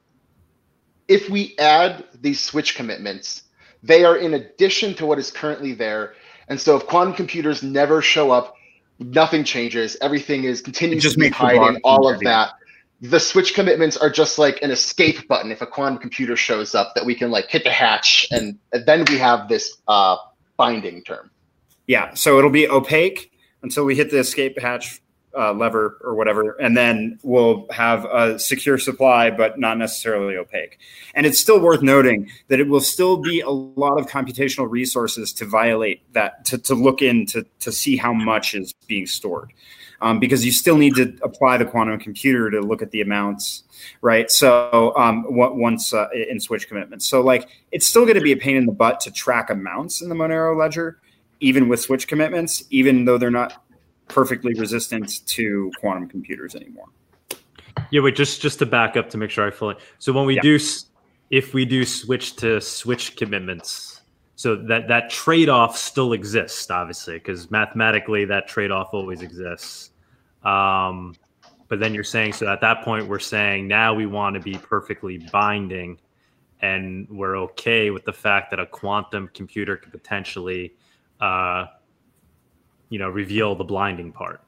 [1.09, 3.43] if we add these switch commitments,
[3.83, 6.15] they are in addition to what is currently there.
[6.47, 8.55] And so if quantum computers never show up,
[8.99, 9.97] nothing changes.
[10.01, 12.55] Everything is continuing to be hiding, all of that.
[13.01, 16.95] The switch commitments are just like an escape button if a quantum computer shows up
[16.95, 20.17] that we can like hit the hatch and, and then we have this uh,
[20.57, 21.31] binding term.
[21.87, 23.31] Yeah, so it'll be opaque
[23.63, 25.03] until we hit the escape hatch
[25.37, 30.79] uh, lever or whatever, and then we'll have a secure supply, but not necessarily opaque.
[31.15, 35.33] And it's still worth noting that it will still be a lot of computational resources
[35.35, 39.53] to violate that, to, to look in to, to see how much is being stored.
[40.01, 43.63] Um, because you still need to apply the quantum computer to look at the amounts,
[44.03, 44.31] right?
[44.31, 48.37] So um, once uh, in switch commitments, so like it's still going to be a
[48.37, 51.01] pain in the butt to track amounts in the Monero ledger,
[51.41, 53.64] even with switch commitments, even though they're not
[54.09, 56.87] perfectly resistant to quantum computers anymore.
[57.91, 59.77] Yeah, wait, just just to back up to make sure I fully.
[59.99, 60.43] So when we yeah.
[60.43, 60.59] do,
[61.31, 64.03] if we do switch to switch commitments,
[64.37, 69.91] so that that trade off still exists, obviously, because mathematically that trade off always exists.
[70.43, 71.15] Um,
[71.69, 74.55] but then you're saying so at that point we're saying now we want to be
[74.55, 75.99] perfectly binding,
[76.61, 80.75] and we're okay with the fact that a quantum computer could potentially
[81.21, 81.67] uh,
[82.95, 84.41] you know reveal the blinding part.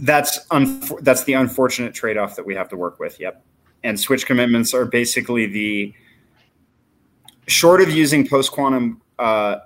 [0.00, 3.44] That's un- that's the unfortunate trade-off that we have to work with yep.
[3.84, 5.94] And switch commitments are basically the
[7.46, 9.58] short of using post-quantum uh,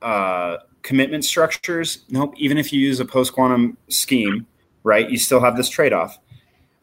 [0.00, 4.46] uh, commitment structures nope even if you use a post-quantum scheme
[4.84, 6.16] right you still have this trade-off.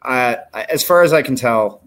[0.01, 1.81] Uh, as far as i can tell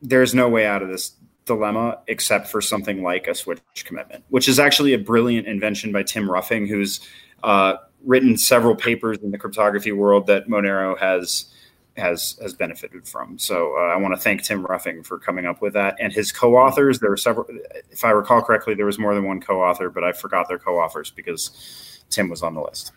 [0.00, 1.16] there's no way out of this
[1.46, 6.04] dilemma except for something like a switch commitment which is actually a brilliant invention by
[6.04, 7.00] tim ruffing who's
[7.42, 7.76] uh,
[8.06, 11.52] written several papers in the cryptography world that Monero has
[11.96, 13.38] has has benefited from.
[13.38, 16.32] So uh, I want to thank Tim Ruffing for coming up with that and his
[16.32, 17.00] co-authors.
[17.00, 17.46] There were several,
[17.90, 21.10] if I recall correctly, there was more than one co-author, but I forgot their co-authors
[21.10, 22.92] because Tim was on the list.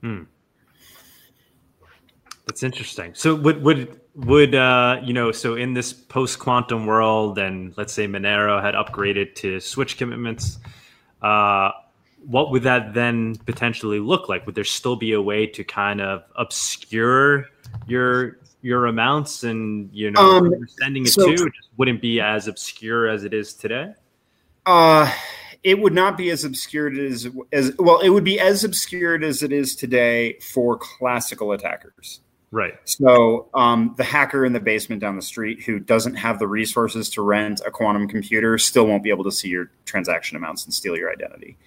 [0.00, 0.24] Hmm.
[2.46, 3.14] That's interesting.
[3.14, 5.32] So would would would uh, you know?
[5.32, 10.58] So in this post quantum world, and let's say Monero had upgraded to switch commitments.
[11.20, 11.72] Uh,
[12.28, 14.44] what would that then potentially look like?
[14.44, 17.46] Would there still be a way to kind of obscure
[17.86, 21.32] your your amounts and you know um, sending it so, to?
[21.32, 23.94] It just wouldn't be as obscure as it is today.
[24.66, 25.10] Uh
[25.64, 28.00] it would not be as obscured as as well.
[28.00, 32.20] It would be as obscured as it is today for classical attackers.
[32.50, 32.74] Right.
[32.84, 37.10] So um, the hacker in the basement down the street who doesn't have the resources
[37.10, 40.72] to rent a quantum computer still won't be able to see your transaction amounts and
[40.72, 41.58] steal your identity.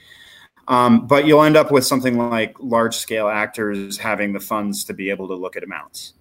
[0.68, 4.93] Um, but you'll end up with something like large scale actors having the funds to
[4.93, 6.14] be able to look at amounts.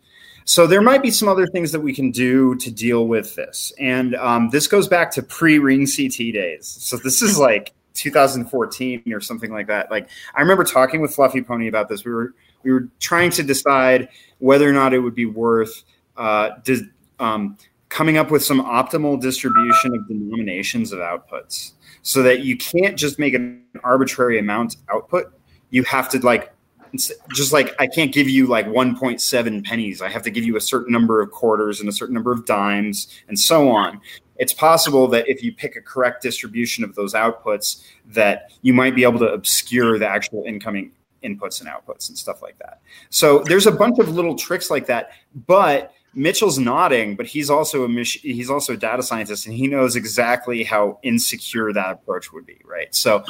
[0.45, 3.73] So there might be some other things that we can do to deal with this.
[3.79, 6.67] And um, this goes back to pre Ring CT days.
[6.67, 9.91] So this is like 2014 or something like that.
[9.91, 12.05] Like I remember talking with Fluffy Pony about this.
[12.05, 15.85] We were we were trying to decide whether or not it would be worth
[16.17, 16.51] uh,
[17.19, 17.57] um,
[17.89, 21.73] coming up with some optimal distribution of denominations of outputs
[22.03, 25.33] so that you can't just make an arbitrary amount output.
[25.71, 26.53] You have to like
[27.35, 30.03] just like I can't give you like 1.7 pennies.
[30.03, 32.47] I have to give you a certain number of quarters and a certain number of
[32.47, 34.01] dimes and so on.
[34.37, 38.95] It's possible that if you pick a correct distribution of those outputs, that you might
[38.95, 40.93] be able to obscure the actual incoming
[41.23, 42.81] inputs and outputs and stuff like that.
[43.11, 45.11] So there's a bunch of little tricks like that,
[45.47, 49.97] but Mitchell's nodding, but he's also a he's also a data scientist, and he knows
[49.97, 52.93] exactly how insecure that approach would be, right?
[52.95, 53.25] So,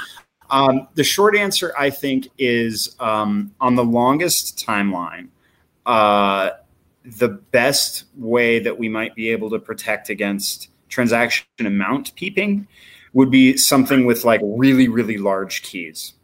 [0.49, 5.28] um, the short answer, I think, is um, on the longest timeline.
[5.85, 6.51] Uh,
[7.05, 12.66] the best way that we might be able to protect against transaction amount peeping
[13.12, 16.14] would be something with like really, really large keys,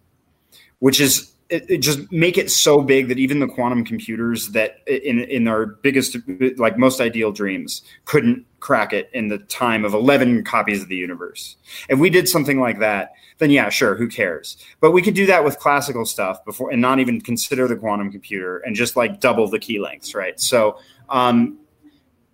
[0.78, 4.78] which is it, it just make it so big that even the quantum computers that
[4.86, 6.16] in in our biggest
[6.56, 10.96] like most ideal dreams couldn't crack it in the time of 11 copies of the
[10.96, 11.56] universe.
[11.88, 14.56] If we did something like that then yeah sure who cares?
[14.80, 18.10] But we could do that with classical stuff before and not even consider the quantum
[18.10, 20.38] computer and just like double the key lengths right?
[20.40, 20.78] So
[21.08, 21.58] um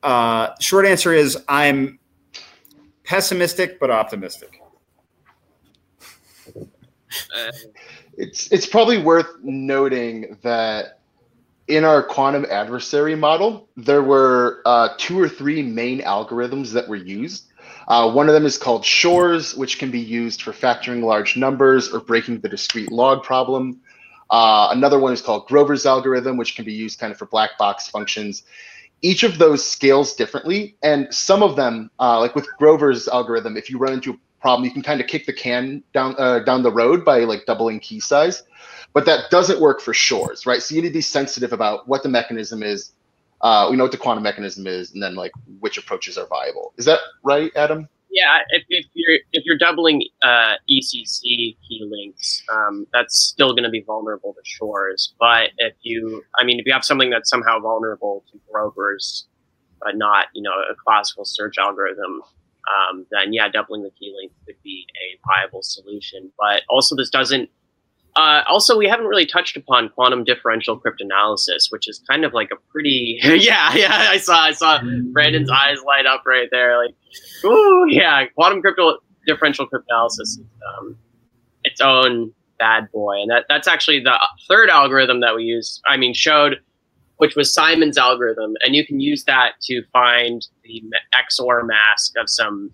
[0.03, 1.97] uh short answer is i'm
[3.05, 4.61] pessimistic but optimistic.
[7.37, 7.53] Uh,
[8.17, 10.99] it's it's probably worth noting that
[11.69, 16.97] in our quantum adversary model, there were uh, two or three main algorithms that were
[16.97, 17.47] used.
[17.89, 21.93] Uh, one of them is called Shor's, which can be used for factoring large numbers
[21.93, 23.81] or breaking the discrete log problem.
[24.31, 27.59] Uh, another one is called Grover's algorithm, which can be used kind of for black
[27.59, 28.45] box functions.
[29.03, 33.69] Each of those scales differently, and some of them, uh, like with Grover's algorithm, if
[33.69, 34.65] you run into problem.
[34.67, 37.81] You can kind of kick the can down uh, down the road by like doubling
[37.81, 38.43] key size,
[38.93, 40.61] but that doesn't work for Shor's, right?
[40.61, 42.93] So you need to be sensitive about what the mechanism is.
[43.41, 46.75] Uh, we know what the quantum mechanism is, and then like which approaches are viable.
[46.77, 47.89] Is that right, Adam?
[48.11, 53.65] Yeah, if, if you're if you're doubling uh, ECC key links, um, that's still going
[53.65, 55.15] to be vulnerable to Shor's.
[55.19, 59.27] But if you, I mean, if you have something that's somehow vulnerable to Grover's,
[59.81, 62.23] but not, you know, a classical search algorithm,
[62.71, 66.31] um, then yeah, doubling the key length could be a viable solution.
[66.39, 67.51] But also, this doesn't.
[68.15, 72.51] Uh, also, we haven't really touched upon quantum differential cryptanalysis, which is kind of like
[72.53, 74.07] a pretty yeah yeah.
[74.11, 74.81] I saw I saw
[75.13, 76.95] Brandon's eyes light up right there, like
[77.45, 78.27] ooh yeah.
[78.35, 80.39] Quantum crypto differential cryptanalysis,
[80.79, 80.97] um,
[81.65, 85.81] its own bad boy, and that that's actually the third algorithm that we use.
[85.87, 86.61] I mean, showed
[87.19, 90.83] which was Simon's algorithm, and you can use that to find the
[91.15, 92.73] XOR mask of some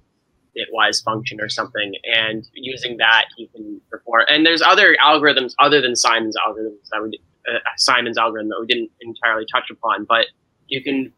[0.57, 4.25] bitwise function or something, and using that you can perform.
[4.29, 8.67] And there's other algorithms other than Simon's algorithms that we uh, Simon's algorithm that we
[8.67, 10.27] didn't entirely touch upon, but
[10.67, 11.13] you can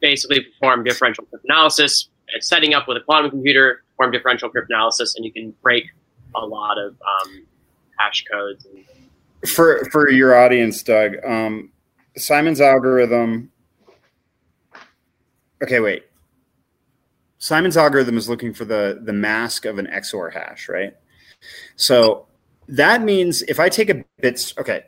[0.00, 2.08] basically perform differential cryptanalysis,
[2.40, 5.84] setting up with a quantum computer, perform differential cryptanalysis, and you can break
[6.34, 7.46] a lot of um,
[7.98, 8.66] hash codes.
[8.66, 8.84] And,
[9.48, 11.70] for for your audience, Doug, um,
[12.16, 13.50] Simon's algorithm.
[15.62, 16.04] Okay, wait.
[17.38, 20.94] Simon's algorithm is looking for the the mask of an XOR hash, right?
[21.76, 22.26] So
[22.68, 24.84] that means if I take a bits, okay,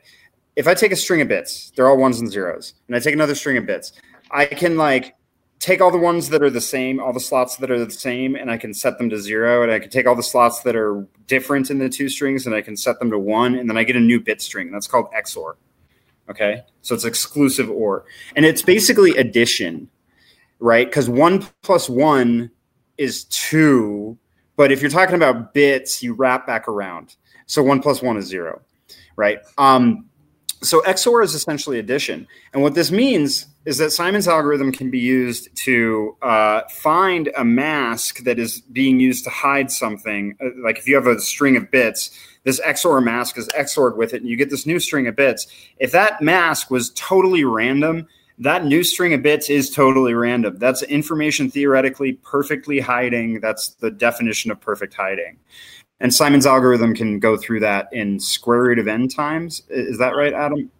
[0.54, 3.12] if I take a string of bits, they're all ones and zeros, and I take
[3.12, 3.92] another string of bits,
[4.30, 5.14] I can like
[5.58, 8.36] take all the ones that are the same, all the slots that are the same,
[8.36, 10.76] and I can set them to zero, and I can take all the slots that
[10.76, 13.76] are different in the two strings, and I can set them to one, and then
[13.76, 14.70] I get a new bit string.
[14.70, 15.56] That's called XOR.
[16.30, 16.62] Okay.
[16.82, 18.04] So it's exclusive or.
[18.34, 19.88] And it's basically addition,
[20.58, 20.86] right?
[20.86, 22.50] Because one plus one
[22.98, 24.18] is two.
[24.56, 27.16] But if you're talking about bits, you wrap back around.
[27.46, 28.62] So one plus one is zero,
[29.16, 29.38] right?
[29.58, 30.06] Um,
[30.62, 32.26] so XOR is essentially addition.
[32.52, 37.44] And what this means is that Simon's algorithm can be used to uh, find a
[37.44, 40.36] mask that is being used to hide something.
[40.40, 42.10] Uh, like if you have a string of bits
[42.46, 45.48] this XOR mask is XORed with it, and you get this new string of bits.
[45.78, 48.06] If that mask was totally random,
[48.38, 50.56] that new string of bits is totally random.
[50.56, 53.40] That's information theoretically perfectly hiding.
[53.40, 55.38] That's the definition of perfect hiding.
[55.98, 59.62] And Simon's algorithm can go through that in square root of n times.
[59.68, 60.70] Is that right, Adam?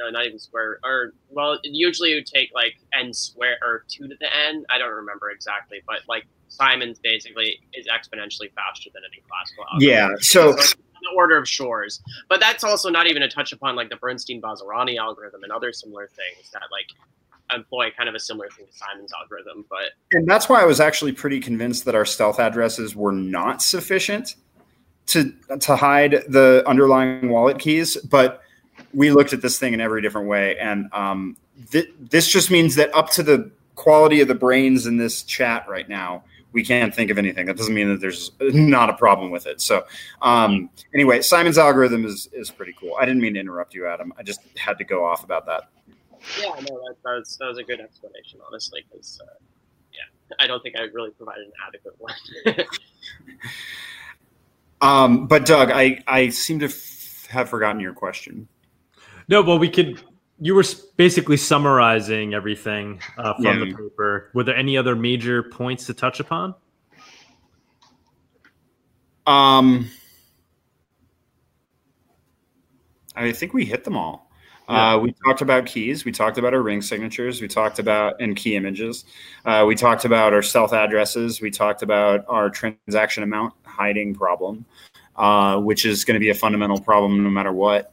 [0.00, 0.80] No, not even square.
[0.82, 4.64] Or well, usually it would take like n square or two to the n.
[4.70, 9.88] I don't remember exactly, but like Simon's basically is exponentially faster than any classical algorithm.
[9.88, 10.16] Yeah.
[10.20, 10.56] So
[11.02, 12.00] the order of Shor's.
[12.28, 15.72] But that's also not even a touch upon like the Bernstein Vazirani algorithm and other
[15.72, 16.86] similar things that like
[17.54, 19.64] employ kind of a similar thing to Simon's algorithm.
[19.68, 23.62] But and that's why I was actually pretty convinced that our stealth addresses were not
[23.62, 24.36] sufficient
[25.06, 27.96] to to hide the underlying wallet keys.
[27.96, 28.42] But
[28.94, 31.36] we looked at this thing in every different way, and um,
[31.70, 35.66] th- this just means that up to the quality of the brains in this chat
[35.68, 37.46] right now, we can't think of anything.
[37.46, 39.60] That doesn't mean that there's not a problem with it.
[39.60, 39.84] So,
[40.20, 42.94] um, anyway, Simon's algorithm is is pretty cool.
[42.98, 44.12] I didn't mean to interrupt you, Adam.
[44.18, 45.70] I just had to go off about that.
[46.40, 49.34] Yeah, no, that, that was that was a good explanation, honestly, because uh,
[49.92, 52.66] yeah, I don't think I really provided an adequate one.
[54.80, 58.48] um, but Doug, I I seem to f- have forgotten your question.
[59.28, 60.02] No, well, we could
[60.40, 60.64] you were
[60.96, 63.58] basically summarizing everything uh, from yeah.
[63.58, 64.30] the paper.
[64.34, 66.54] Were there any other major points to touch upon?
[69.26, 69.88] Um,
[73.14, 74.30] I think we hit them all.
[74.68, 74.94] Yeah.
[74.94, 76.04] Uh, we talked about keys.
[76.04, 77.40] We talked about our ring signatures.
[77.40, 79.04] We talked about and key images.
[79.44, 81.40] Uh, we talked about our stealth addresses.
[81.40, 84.64] We talked about our transaction amount hiding problem,
[85.16, 87.92] uh, which is going to be a fundamental problem no matter what.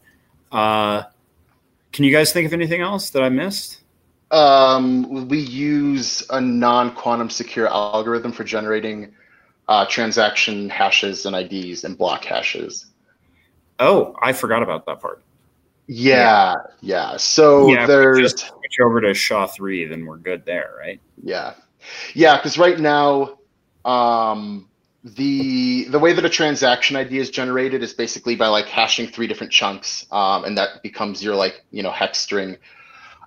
[1.92, 3.82] Can you guys think of anything else that I missed?
[4.32, 9.14] Um, we use a non-quantum secure algorithm for generating
[9.68, 12.88] uh, transaction hashes and IDs and block hashes.
[13.80, 15.24] Oh, I forgot about that part.
[15.88, 17.18] Yeah, yeah.
[17.18, 21.02] So yeah, there's switch over to SHA three, then we're good there, right?
[21.24, 21.56] Yeah,
[22.14, 22.38] yeah.
[22.38, 23.40] Because right now,
[23.86, 24.69] um,
[25.04, 29.28] the the way that a transaction ID is generated is basically by like hashing three
[29.28, 32.58] different chunks, um, and that becomes your like you know hex string.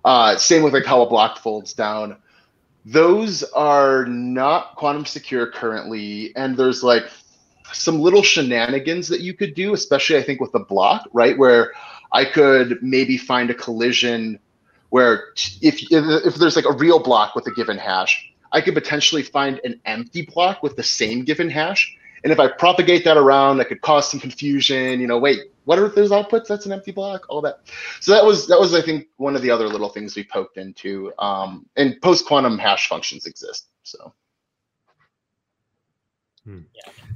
[0.04, 2.16] Uh, same with like how a block folds down.
[2.84, 7.04] Those are not quantum secure currently, and there's like
[7.72, 11.38] some little shenanigans that you could do, especially I think with the block, right?
[11.38, 11.72] Where
[12.12, 14.38] I could maybe find a collision
[14.90, 15.28] where
[15.62, 19.60] if if there's like a real block with a given hash, I could potentially find
[19.64, 21.96] an empty block with the same given hash.
[22.24, 25.00] And if I propagate that around, that could cause some confusion.
[25.00, 26.46] You know, wait, what are those outputs?
[26.46, 27.26] That's an empty block.
[27.28, 27.60] All that.
[28.00, 30.56] So that was that was I think one of the other little things we poked
[30.56, 31.12] into.
[31.18, 33.68] Um, and post quantum hash functions exist.
[33.82, 34.12] So.
[36.44, 36.62] Hmm.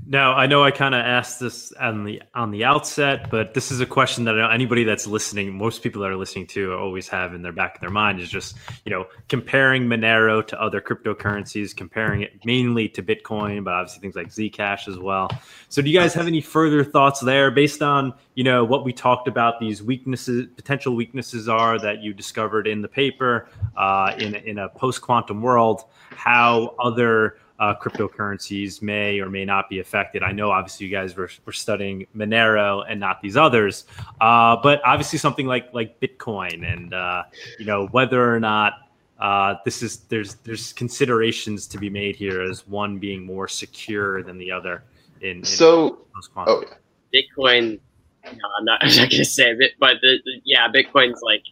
[0.07, 3.73] Now I know I kind of asked this on the on the outset, but this
[3.73, 7.35] is a question that anybody that's listening, most people that are listening to, always have
[7.35, 11.75] in their back of their mind is just you know comparing Monero to other cryptocurrencies,
[11.75, 15.29] comparing it mainly to Bitcoin, but obviously things like Zcash as well.
[15.71, 18.93] So, do you guys have any further thoughts there, based on you know what we
[18.93, 19.59] talked about?
[19.59, 24.69] These weaknesses, potential weaknesses, are that you discovered in the paper uh, in in a
[24.69, 30.23] post quantum world, how other uh, cryptocurrencies may or may not be affected.
[30.23, 33.85] I know obviously you guys were, were studying Monero and not these others,
[34.21, 37.25] uh, but obviously something like like Bitcoin and uh,
[37.59, 38.75] you know whether or not
[39.19, 44.23] uh, this is there's there's considerations to be made here as one being more secure
[44.23, 44.85] than the other.
[45.23, 46.01] In, in so,
[46.37, 46.65] oh,
[47.15, 47.81] Bitcoin.
[48.25, 51.43] No, I'm not, I'm not going to say it, but the, the, yeah, Bitcoin's like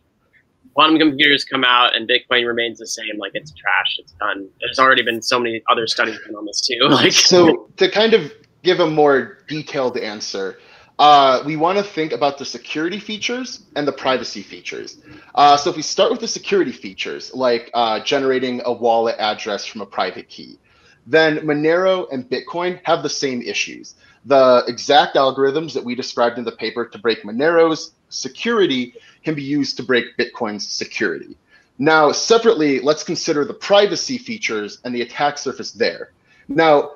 [0.74, 4.48] quantum computers come out and Bitcoin remains the same, like it's trash, it's done.
[4.60, 6.78] There's already been so many other studies done on this too.
[6.90, 10.58] Like so, to kind of give a more detailed answer,
[10.98, 14.98] uh, we want to think about the security features and the privacy features.
[15.34, 19.66] Uh, so if we start with the security features, like uh, generating a wallet address
[19.66, 20.58] from a private key,
[21.06, 23.94] then Monero and Bitcoin have the same issues.
[24.24, 28.94] The exact algorithms that we described in the paper to break Monero's security
[29.24, 31.36] can be used to break Bitcoin's security.
[31.78, 36.12] Now, separately, let's consider the privacy features and the attack surface there.
[36.48, 36.92] Now,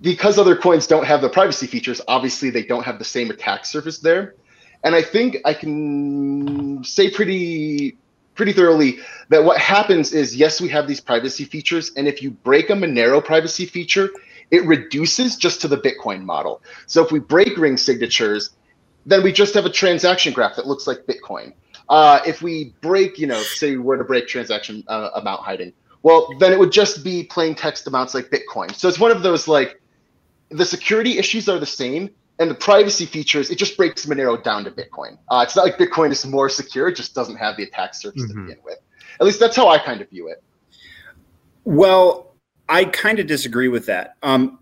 [0.00, 3.64] because other coins don't have the privacy features, obviously they don't have the same attack
[3.64, 4.34] surface there.
[4.82, 7.96] And I think I can say pretty
[8.34, 8.98] pretty thoroughly
[9.30, 12.72] that what happens is yes, we have these privacy features, and if you break a
[12.72, 14.10] Monero privacy feature,
[14.50, 16.62] it reduces just to the Bitcoin model.
[16.86, 18.50] So if we break ring signatures,
[19.06, 21.52] then we just have a transaction graph that looks like Bitcoin.
[21.88, 25.72] Uh, if we break, you know, say we were to break transaction uh, amount hiding,
[26.02, 28.74] well, then it would just be plain text amounts like Bitcoin.
[28.74, 29.80] So it's one of those like
[30.50, 34.64] the security issues are the same, and the privacy features it just breaks Monero down
[34.64, 35.18] to Bitcoin.
[35.28, 38.22] Uh, it's not like Bitcoin is more secure; it just doesn't have the attack surface
[38.22, 38.40] mm-hmm.
[38.40, 38.78] to begin with.
[39.20, 40.42] At least that's how I kind of view it.
[41.64, 42.34] Well,
[42.68, 44.16] I kind of disagree with that.
[44.22, 44.60] Um,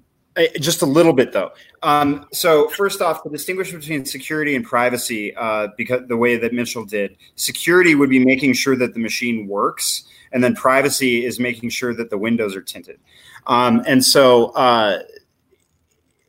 [0.60, 1.52] just a little bit, though.
[1.82, 6.52] Um, so, first off, the distinguish between security and privacy, uh, because the way that
[6.52, 11.40] Mitchell did, security would be making sure that the machine works, and then privacy is
[11.40, 12.98] making sure that the windows are tinted.
[13.46, 15.02] Um, and so, uh,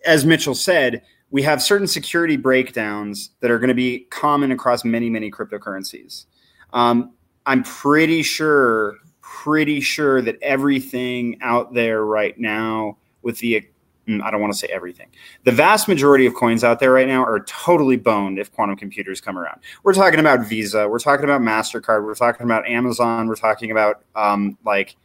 [0.06, 4.86] as Mitchell said, we have certain security breakdowns that are going to be common across
[4.86, 6.26] many, many cryptocurrencies.
[6.72, 7.14] Um,
[7.46, 13.68] I'm pretty sure, pretty sure that everything out there right now, with the
[14.08, 15.08] I don't want to say everything.
[15.44, 19.20] The vast majority of coins out there right now are totally boned if quantum computers
[19.20, 19.60] come around.
[19.84, 24.04] We're talking about Visa, we're talking about MasterCard, we're talking about Amazon, we're talking about
[24.16, 24.96] um, like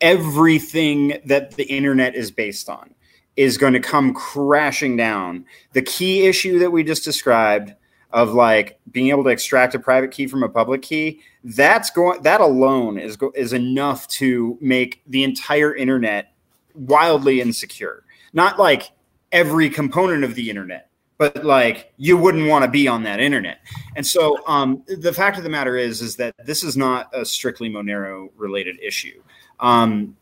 [0.00, 2.94] everything that the internet is based on
[3.36, 5.44] is going to come crashing down.
[5.72, 7.74] The key issue that we just described
[8.12, 12.20] of like being able to extract a private key from a public key that's going
[12.22, 16.29] that alone is is enough to make the entire internet
[16.74, 18.90] wildly insecure not like
[19.32, 23.58] every component of the internet but like you wouldn't want to be on that internet
[23.96, 27.24] and so um, the fact of the matter is is that this is not a
[27.24, 29.22] strictly monero related issue
[29.60, 30.16] um,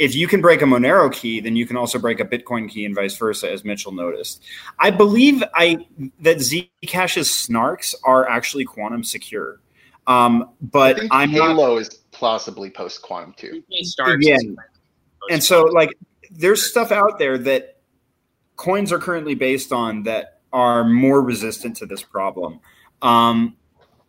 [0.00, 2.86] if you can break a Monero key, then you can also break a Bitcoin key
[2.86, 4.42] and vice versa, as Mitchell noticed.
[4.78, 5.86] I believe I
[6.20, 9.60] that Zcash's snarks are actually quantum secure.
[10.06, 13.62] Um, but I am Halo not, is plausibly post quantum too.
[13.68, 14.38] Yeah.
[15.28, 15.96] And so like
[16.30, 17.78] there's stuff out there that
[18.56, 22.60] coins are currently based on that are more resistant to this problem.
[23.02, 23.56] Um,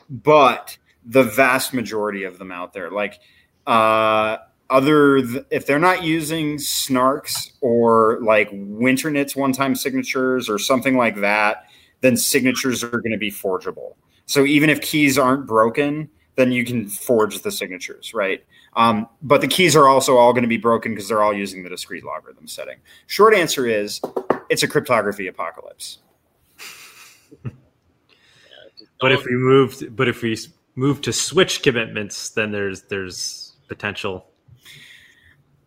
[0.10, 3.20] but the vast majority of them out there, like
[3.68, 4.38] uh
[4.72, 11.18] other th- if they're not using snarks or like Winternitz one-time signatures or something like
[11.18, 11.66] that
[12.00, 16.66] then signatures are going to be forgeable so even if keys aren't broken then you
[16.66, 20.58] can forge the signatures right um, but the keys are also all going to be
[20.58, 22.78] broken because they're all using the discrete logarithm setting.
[23.08, 24.02] Short answer is
[24.50, 26.00] it's a cryptography apocalypse.
[29.02, 30.38] But if we moved but if we
[30.76, 34.28] move to switch commitments then there's there's potential.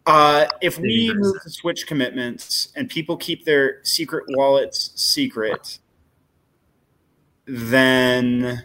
[0.07, 5.79] Uh, if we move to switch commitments and people keep their secret wallets secret,
[7.47, 8.65] then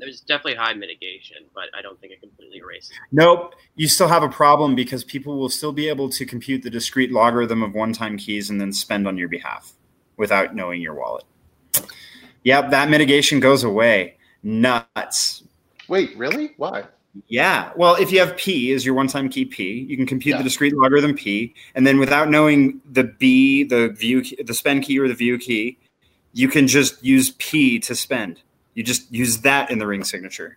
[0.00, 2.92] there's definitely high mitigation, but I don't think it completely erases.
[3.12, 6.70] Nope, you still have a problem because people will still be able to compute the
[6.70, 9.72] discrete logarithm of one-time keys and then spend on your behalf
[10.16, 11.24] without knowing your wallet.
[12.44, 14.16] Yep, that mitigation goes away.
[14.42, 15.44] Nuts.
[15.88, 16.54] Wait, really?
[16.56, 16.84] Why?
[17.26, 17.72] Yeah.
[17.76, 20.38] Well, if you have P as your one time key P, you can compute yeah.
[20.38, 21.54] the discrete logarithm P.
[21.74, 25.78] And then without knowing the B, the view, the spend key or the view key,
[26.32, 28.40] you can just use P to spend.
[28.80, 30.56] You just use that in the ring signature.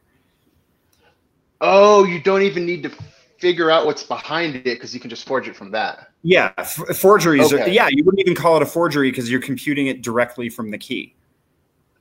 [1.59, 2.91] Oh, you don't even need to
[3.37, 6.07] figure out what's behind it because you can just forge it from that.
[6.21, 6.53] Yeah.
[6.57, 7.63] F- forgeries okay.
[7.63, 10.71] are, yeah, you wouldn't even call it a forgery because you're computing it directly from
[10.71, 11.15] the key.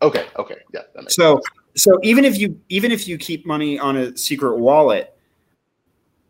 [0.01, 0.27] Okay.
[0.39, 0.59] Okay.
[0.73, 0.83] Yeah.
[1.09, 1.45] so sense
[1.75, 5.17] so even if you even if you keep money on a secret wallet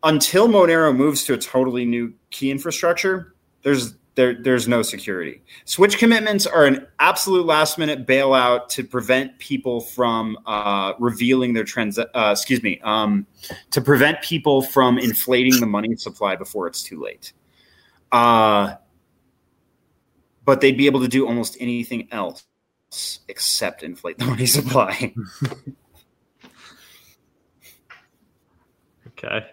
[0.01, 5.97] until monero moves to a totally new key infrastructure there's there, there's no security switch
[5.97, 11.97] commitments are an absolute last minute bailout to prevent people from uh, revealing their trans
[11.97, 13.25] uh, excuse me um,
[13.71, 17.33] to prevent people from inflating the money supply before it's too late
[18.11, 18.75] uh,
[20.45, 22.45] but they'd be able to do almost anything else
[23.27, 25.13] except inflate the money supply.
[29.07, 29.45] okay.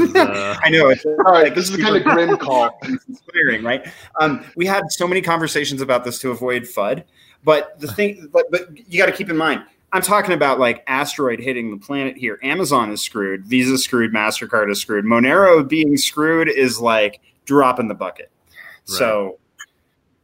[0.00, 0.56] Uh...
[0.62, 0.88] I know.
[0.88, 2.78] It's, All right, this is the kind of grim call.
[2.82, 3.86] inspiring, right?
[4.20, 7.04] Um, we had so many conversations about this to avoid FUD,
[7.44, 10.82] but the thing, but, but you got to keep in mind, I'm talking about like
[10.86, 12.38] asteroid hitting the planet here.
[12.42, 15.04] Amazon is screwed, Visa screwed, Mastercard is screwed.
[15.04, 18.30] Monero being screwed is like drop in the bucket.
[18.48, 18.98] Right.
[18.98, 19.38] So,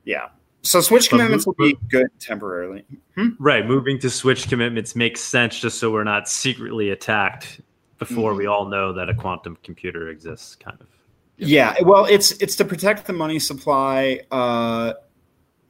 [0.04, 0.28] yeah.
[0.62, 2.84] So switch commitments will be good temporarily.
[3.14, 3.28] Hmm?
[3.38, 3.66] Right.
[3.66, 7.60] Moving to switch commitments makes sense just so we're not secretly attacked
[7.98, 8.38] before mm-hmm.
[8.38, 10.86] we all know that a quantum computer exists, kind of.
[11.36, 11.76] Yeah.
[11.82, 14.94] Well, it's it's to protect the money supply uh,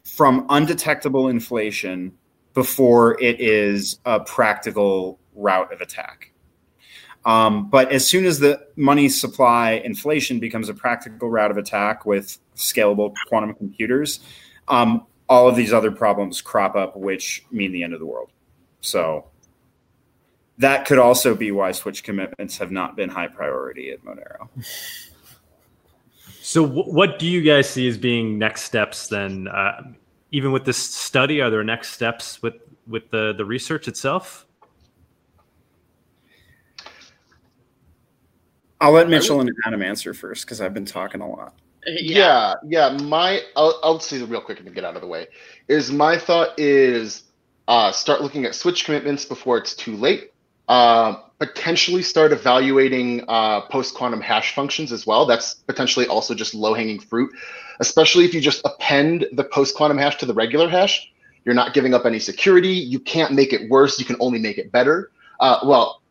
[0.04, 2.12] from undetectable inflation
[2.54, 6.32] before it is a practical route of attack.
[7.24, 12.06] Um, but as soon as the money supply inflation becomes a practical route of attack
[12.06, 14.20] with scalable quantum computers,
[14.68, 18.30] um, all of these other problems crop up, which mean the end of the world.
[18.80, 19.26] So
[20.58, 24.48] that could also be why switch commitments have not been high priority at Monero.
[26.42, 29.48] So, w- what do you guys see as being next steps then?
[29.48, 29.92] Uh,
[30.32, 32.54] even with this study, are there next steps with
[32.86, 34.46] with the the research itself?
[38.80, 41.54] I'll let Mitchell and Adam answer first because I've been talking a lot.
[41.86, 42.54] yeah.
[42.64, 43.02] yeah, yeah.
[43.02, 45.26] My I'll, I'll say real quick and get out of the way.
[45.68, 47.24] Is my thought is
[47.66, 50.32] uh, start looking at switch commitments before it's too late.
[50.68, 55.24] Uh, potentially start evaluating uh, post quantum hash functions as well.
[55.24, 57.30] That's potentially also just low hanging fruit,
[57.80, 61.10] especially if you just append the post quantum hash to the regular hash.
[61.44, 62.72] You're not giving up any security.
[62.72, 63.98] You can't make it worse.
[63.98, 65.10] You can only make it better.
[65.40, 66.02] Uh, well,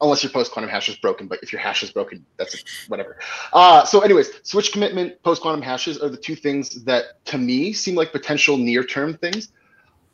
[0.00, 1.26] unless your post quantum hash is broken.
[1.26, 3.18] But if your hash is broken, that's whatever.
[3.52, 7.72] Uh, so, anyways, switch commitment, post quantum hashes are the two things that to me
[7.72, 9.52] seem like potential near term things.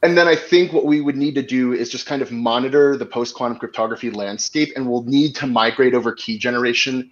[0.03, 2.97] And then I think what we would need to do is just kind of monitor
[2.97, 7.11] the post quantum cryptography landscape, and we'll need to migrate over key generation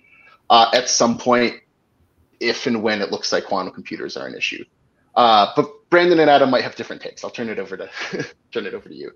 [0.48, 1.56] uh, at some point
[2.40, 4.64] if and when it looks like quantum computers are an issue.
[5.14, 7.24] Uh, but Brandon and Adam might have different takes.
[7.24, 7.90] I'll turn it over to
[8.52, 9.10] turn it over to you.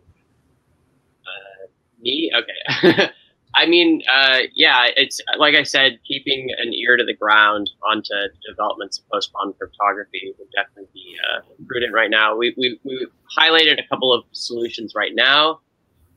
[1.25, 1.66] Uh,
[2.01, 3.09] me, okay.
[3.55, 8.14] I mean, uh, yeah, it's like I said, keeping an ear to the ground onto
[8.48, 12.36] developments of post quantum cryptography would definitely be uh, prudent right now.
[12.36, 13.07] We, we, we
[13.38, 15.61] highlighted a couple of solutions right now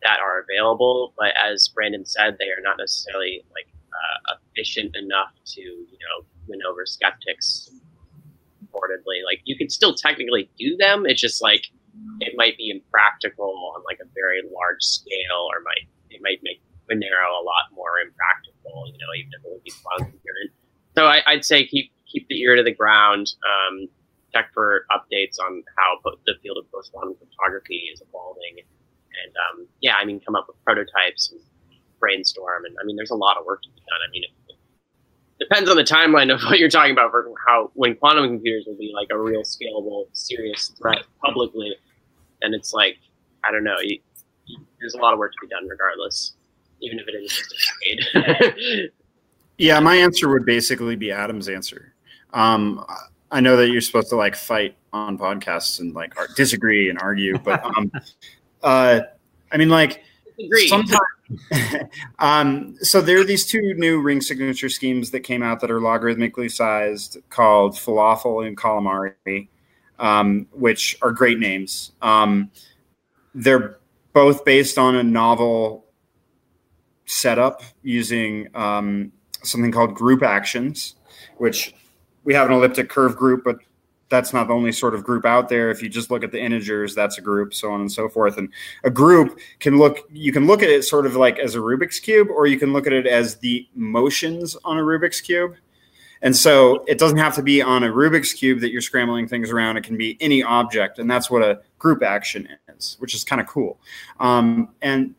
[0.04, 5.32] that are available, but as Brandon said, they are not necessarily like uh, efficient enough
[5.46, 7.70] to you know win over skeptics.
[8.64, 11.06] Reportedly, like you can still technically do them.
[11.06, 11.66] It's just like
[12.20, 16.62] it might be impractical on like a very large scale, or might it might make
[16.90, 18.88] Monero a lot more impractical.
[18.88, 20.52] You know, even if it would be coherent.
[20.96, 23.34] So I, would say keep keep the ear to the ground.
[23.44, 23.88] Um,
[24.34, 29.68] check for updates on how the field of post quantum cryptography is evolving, and um,
[29.82, 31.40] yeah, I mean, come up with prototypes and
[32.00, 32.66] brainstorm.
[32.66, 34.00] And I mean, there's a lot of work to be done.
[34.08, 34.58] I mean, it, it
[35.40, 38.78] depends on the timeline of what you're talking about for how when quantum computers will
[38.78, 41.76] be like a real scalable, serious threat publicly.
[42.42, 42.98] And it's like,
[43.44, 44.00] I don't know, you,
[44.46, 46.34] you, there's a lot of work to be done regardless,
[46.86, 48.22] even if it is just a
[48.54, 48.92] decade.
[49.58, 51.94] yeah, my answer would basically be Adam's answer.
[52.34, 52.86] Um,
[53.32, 57.38] I know that you're supposed to like fight on podcasts and like disagree and argue,
[57.40, 57.92] but um,
[58.64, 59.02] uh,
[59.52, 60.04] I mean, like
[60.68, 61.00] sometimes
[62.20, 65.80] um, so there are these two new ring signature schemes that came out that are
[65.80, 69.48] logarithmically sized called Falafl and Calamari,
[70.00, 71.92] um, which are great names.
[72.02, 72.52] Um,
[73.34, 73.78] they're
[74.14, 75.85] both based on a novel
[77.06, 79.12] setup using um,
[79.44, 80.96] something called group actions,
[81.38, 81.74] which
[82.24, 83.58] we have an elliptic curve group, but
[84.10, 85.72] that's not the only sort of group out there.
[85.72, 88.38] If you just look at the integers, that's a group, so on and so forth.
[88.38, 88.50] And
[88.84, 92.00] a group can look, you can look at it sort of like as a Rubik's
[92.00, 95.56] cube, or you can look at it as the motions on a Rubik's cube.
[96.22, 99.52] And so it doesn't have to be on a Rubik's cube that you're scrambling things
[99.52, 99.78] around.
[99.78, 103.42] It can be any object, and that's what a group action is, which is kind
[103.42, 103.80] of cool.
[104.20, 105.14] Um, and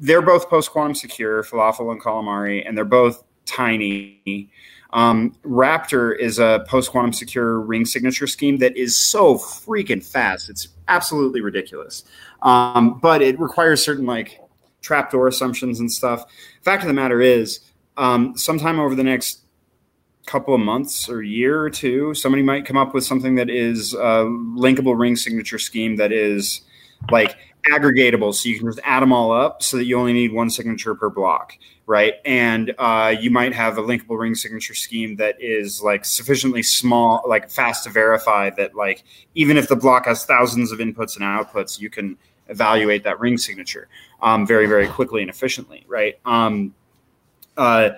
[0.00, 4.50] they're both post quantum secure, Falafl and calamari, and they're both tiny.
[4.92, 10.48] Um, Raptor is a post quantum secure ring signature scheme that is so freaking fast.
[10.48, 12.04] It's absolutely ridiculous.
[12.42, 14.40] Um, but it requires certain like
[14.80, 16.24] trapdoor assumptions and stuff.
[16.62, 17.60] Fact of the matter is,
[17.96, 19.40] um, sometime over the next
[20.26, 23.94] couple of months or year or two, somebody might come up with something that is
[23.94, 24.24] a
[24.56, 26.60] linkable ring signature scheme that is
[27.10, 27.36] like
[27.66, 28.34] aggregatable.
[28.34, 30.94] So you can just add them all up so that you only need one signature
[30.94, 31.54] per block
[31.88, 32.16] right?
[32.26, 37.24] And uh, you might have a linkable ring signature scheme that is like sufficiently small,
[37.26, 39.04] like fast to verify that like
[39.34, 43.38] even if the block has thousands of inputs and outputs, you can evaluate that ring
[43.38, 43.88] signature
[44.20, 46.18] um, very very quickly and efficiently, right?
[46.26, 46.74] Um,
[47.56, 47.90] uh,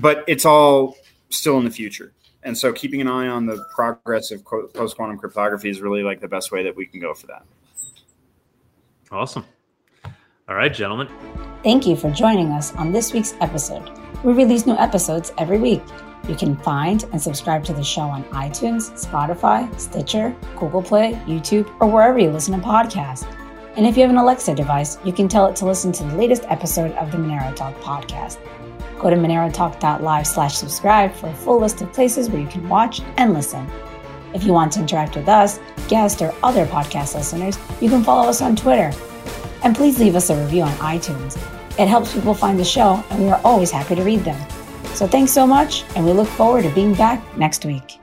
[0.00, 0.96] but it's all
[1.28, 2.14] still in the future.
[2.44, 6.20] And so keeping an eye on the progress of post quantum cryptography is really like
[6.20, 7.44] the best way that we can go for that.
[9.14, 9.44] Awesome.
[10.48, 11.08] All right, gentlemen.
[11.62, 13.90] Thank you for joining us on this week's episode.
[14.24, 15.82] We release new episodes every week.
[16.28, 21.72] You can find and subscribe to the show on iTunes, Spotify, Stitcher, Google Play, YouTube,
[21.80, 23.26] or wherever you listen to podcasts.
[23.76, 26.16] And if you have an Alexa device, you can tell it to listen to the
[26.16, 28.38] latest episode of the Monero Talk podcast.
[28.98, 33.00] Go to monerotalk.live slash subscribe for a full list of places where you can watch
[33.16, 33.70] and listen.
[34.34, 38.28] If you want to interact with us, guests, or other podcast listeners, you can follow
[38.28, 38.92] us on Twitter
[39.62, 41.36] and please leave us a review on iTunes.
[41.78, 44.38] It helps people find the show, and we are always happy to read them.
[44.94, 47.98] So thanks so much, and we look forward to being back next week.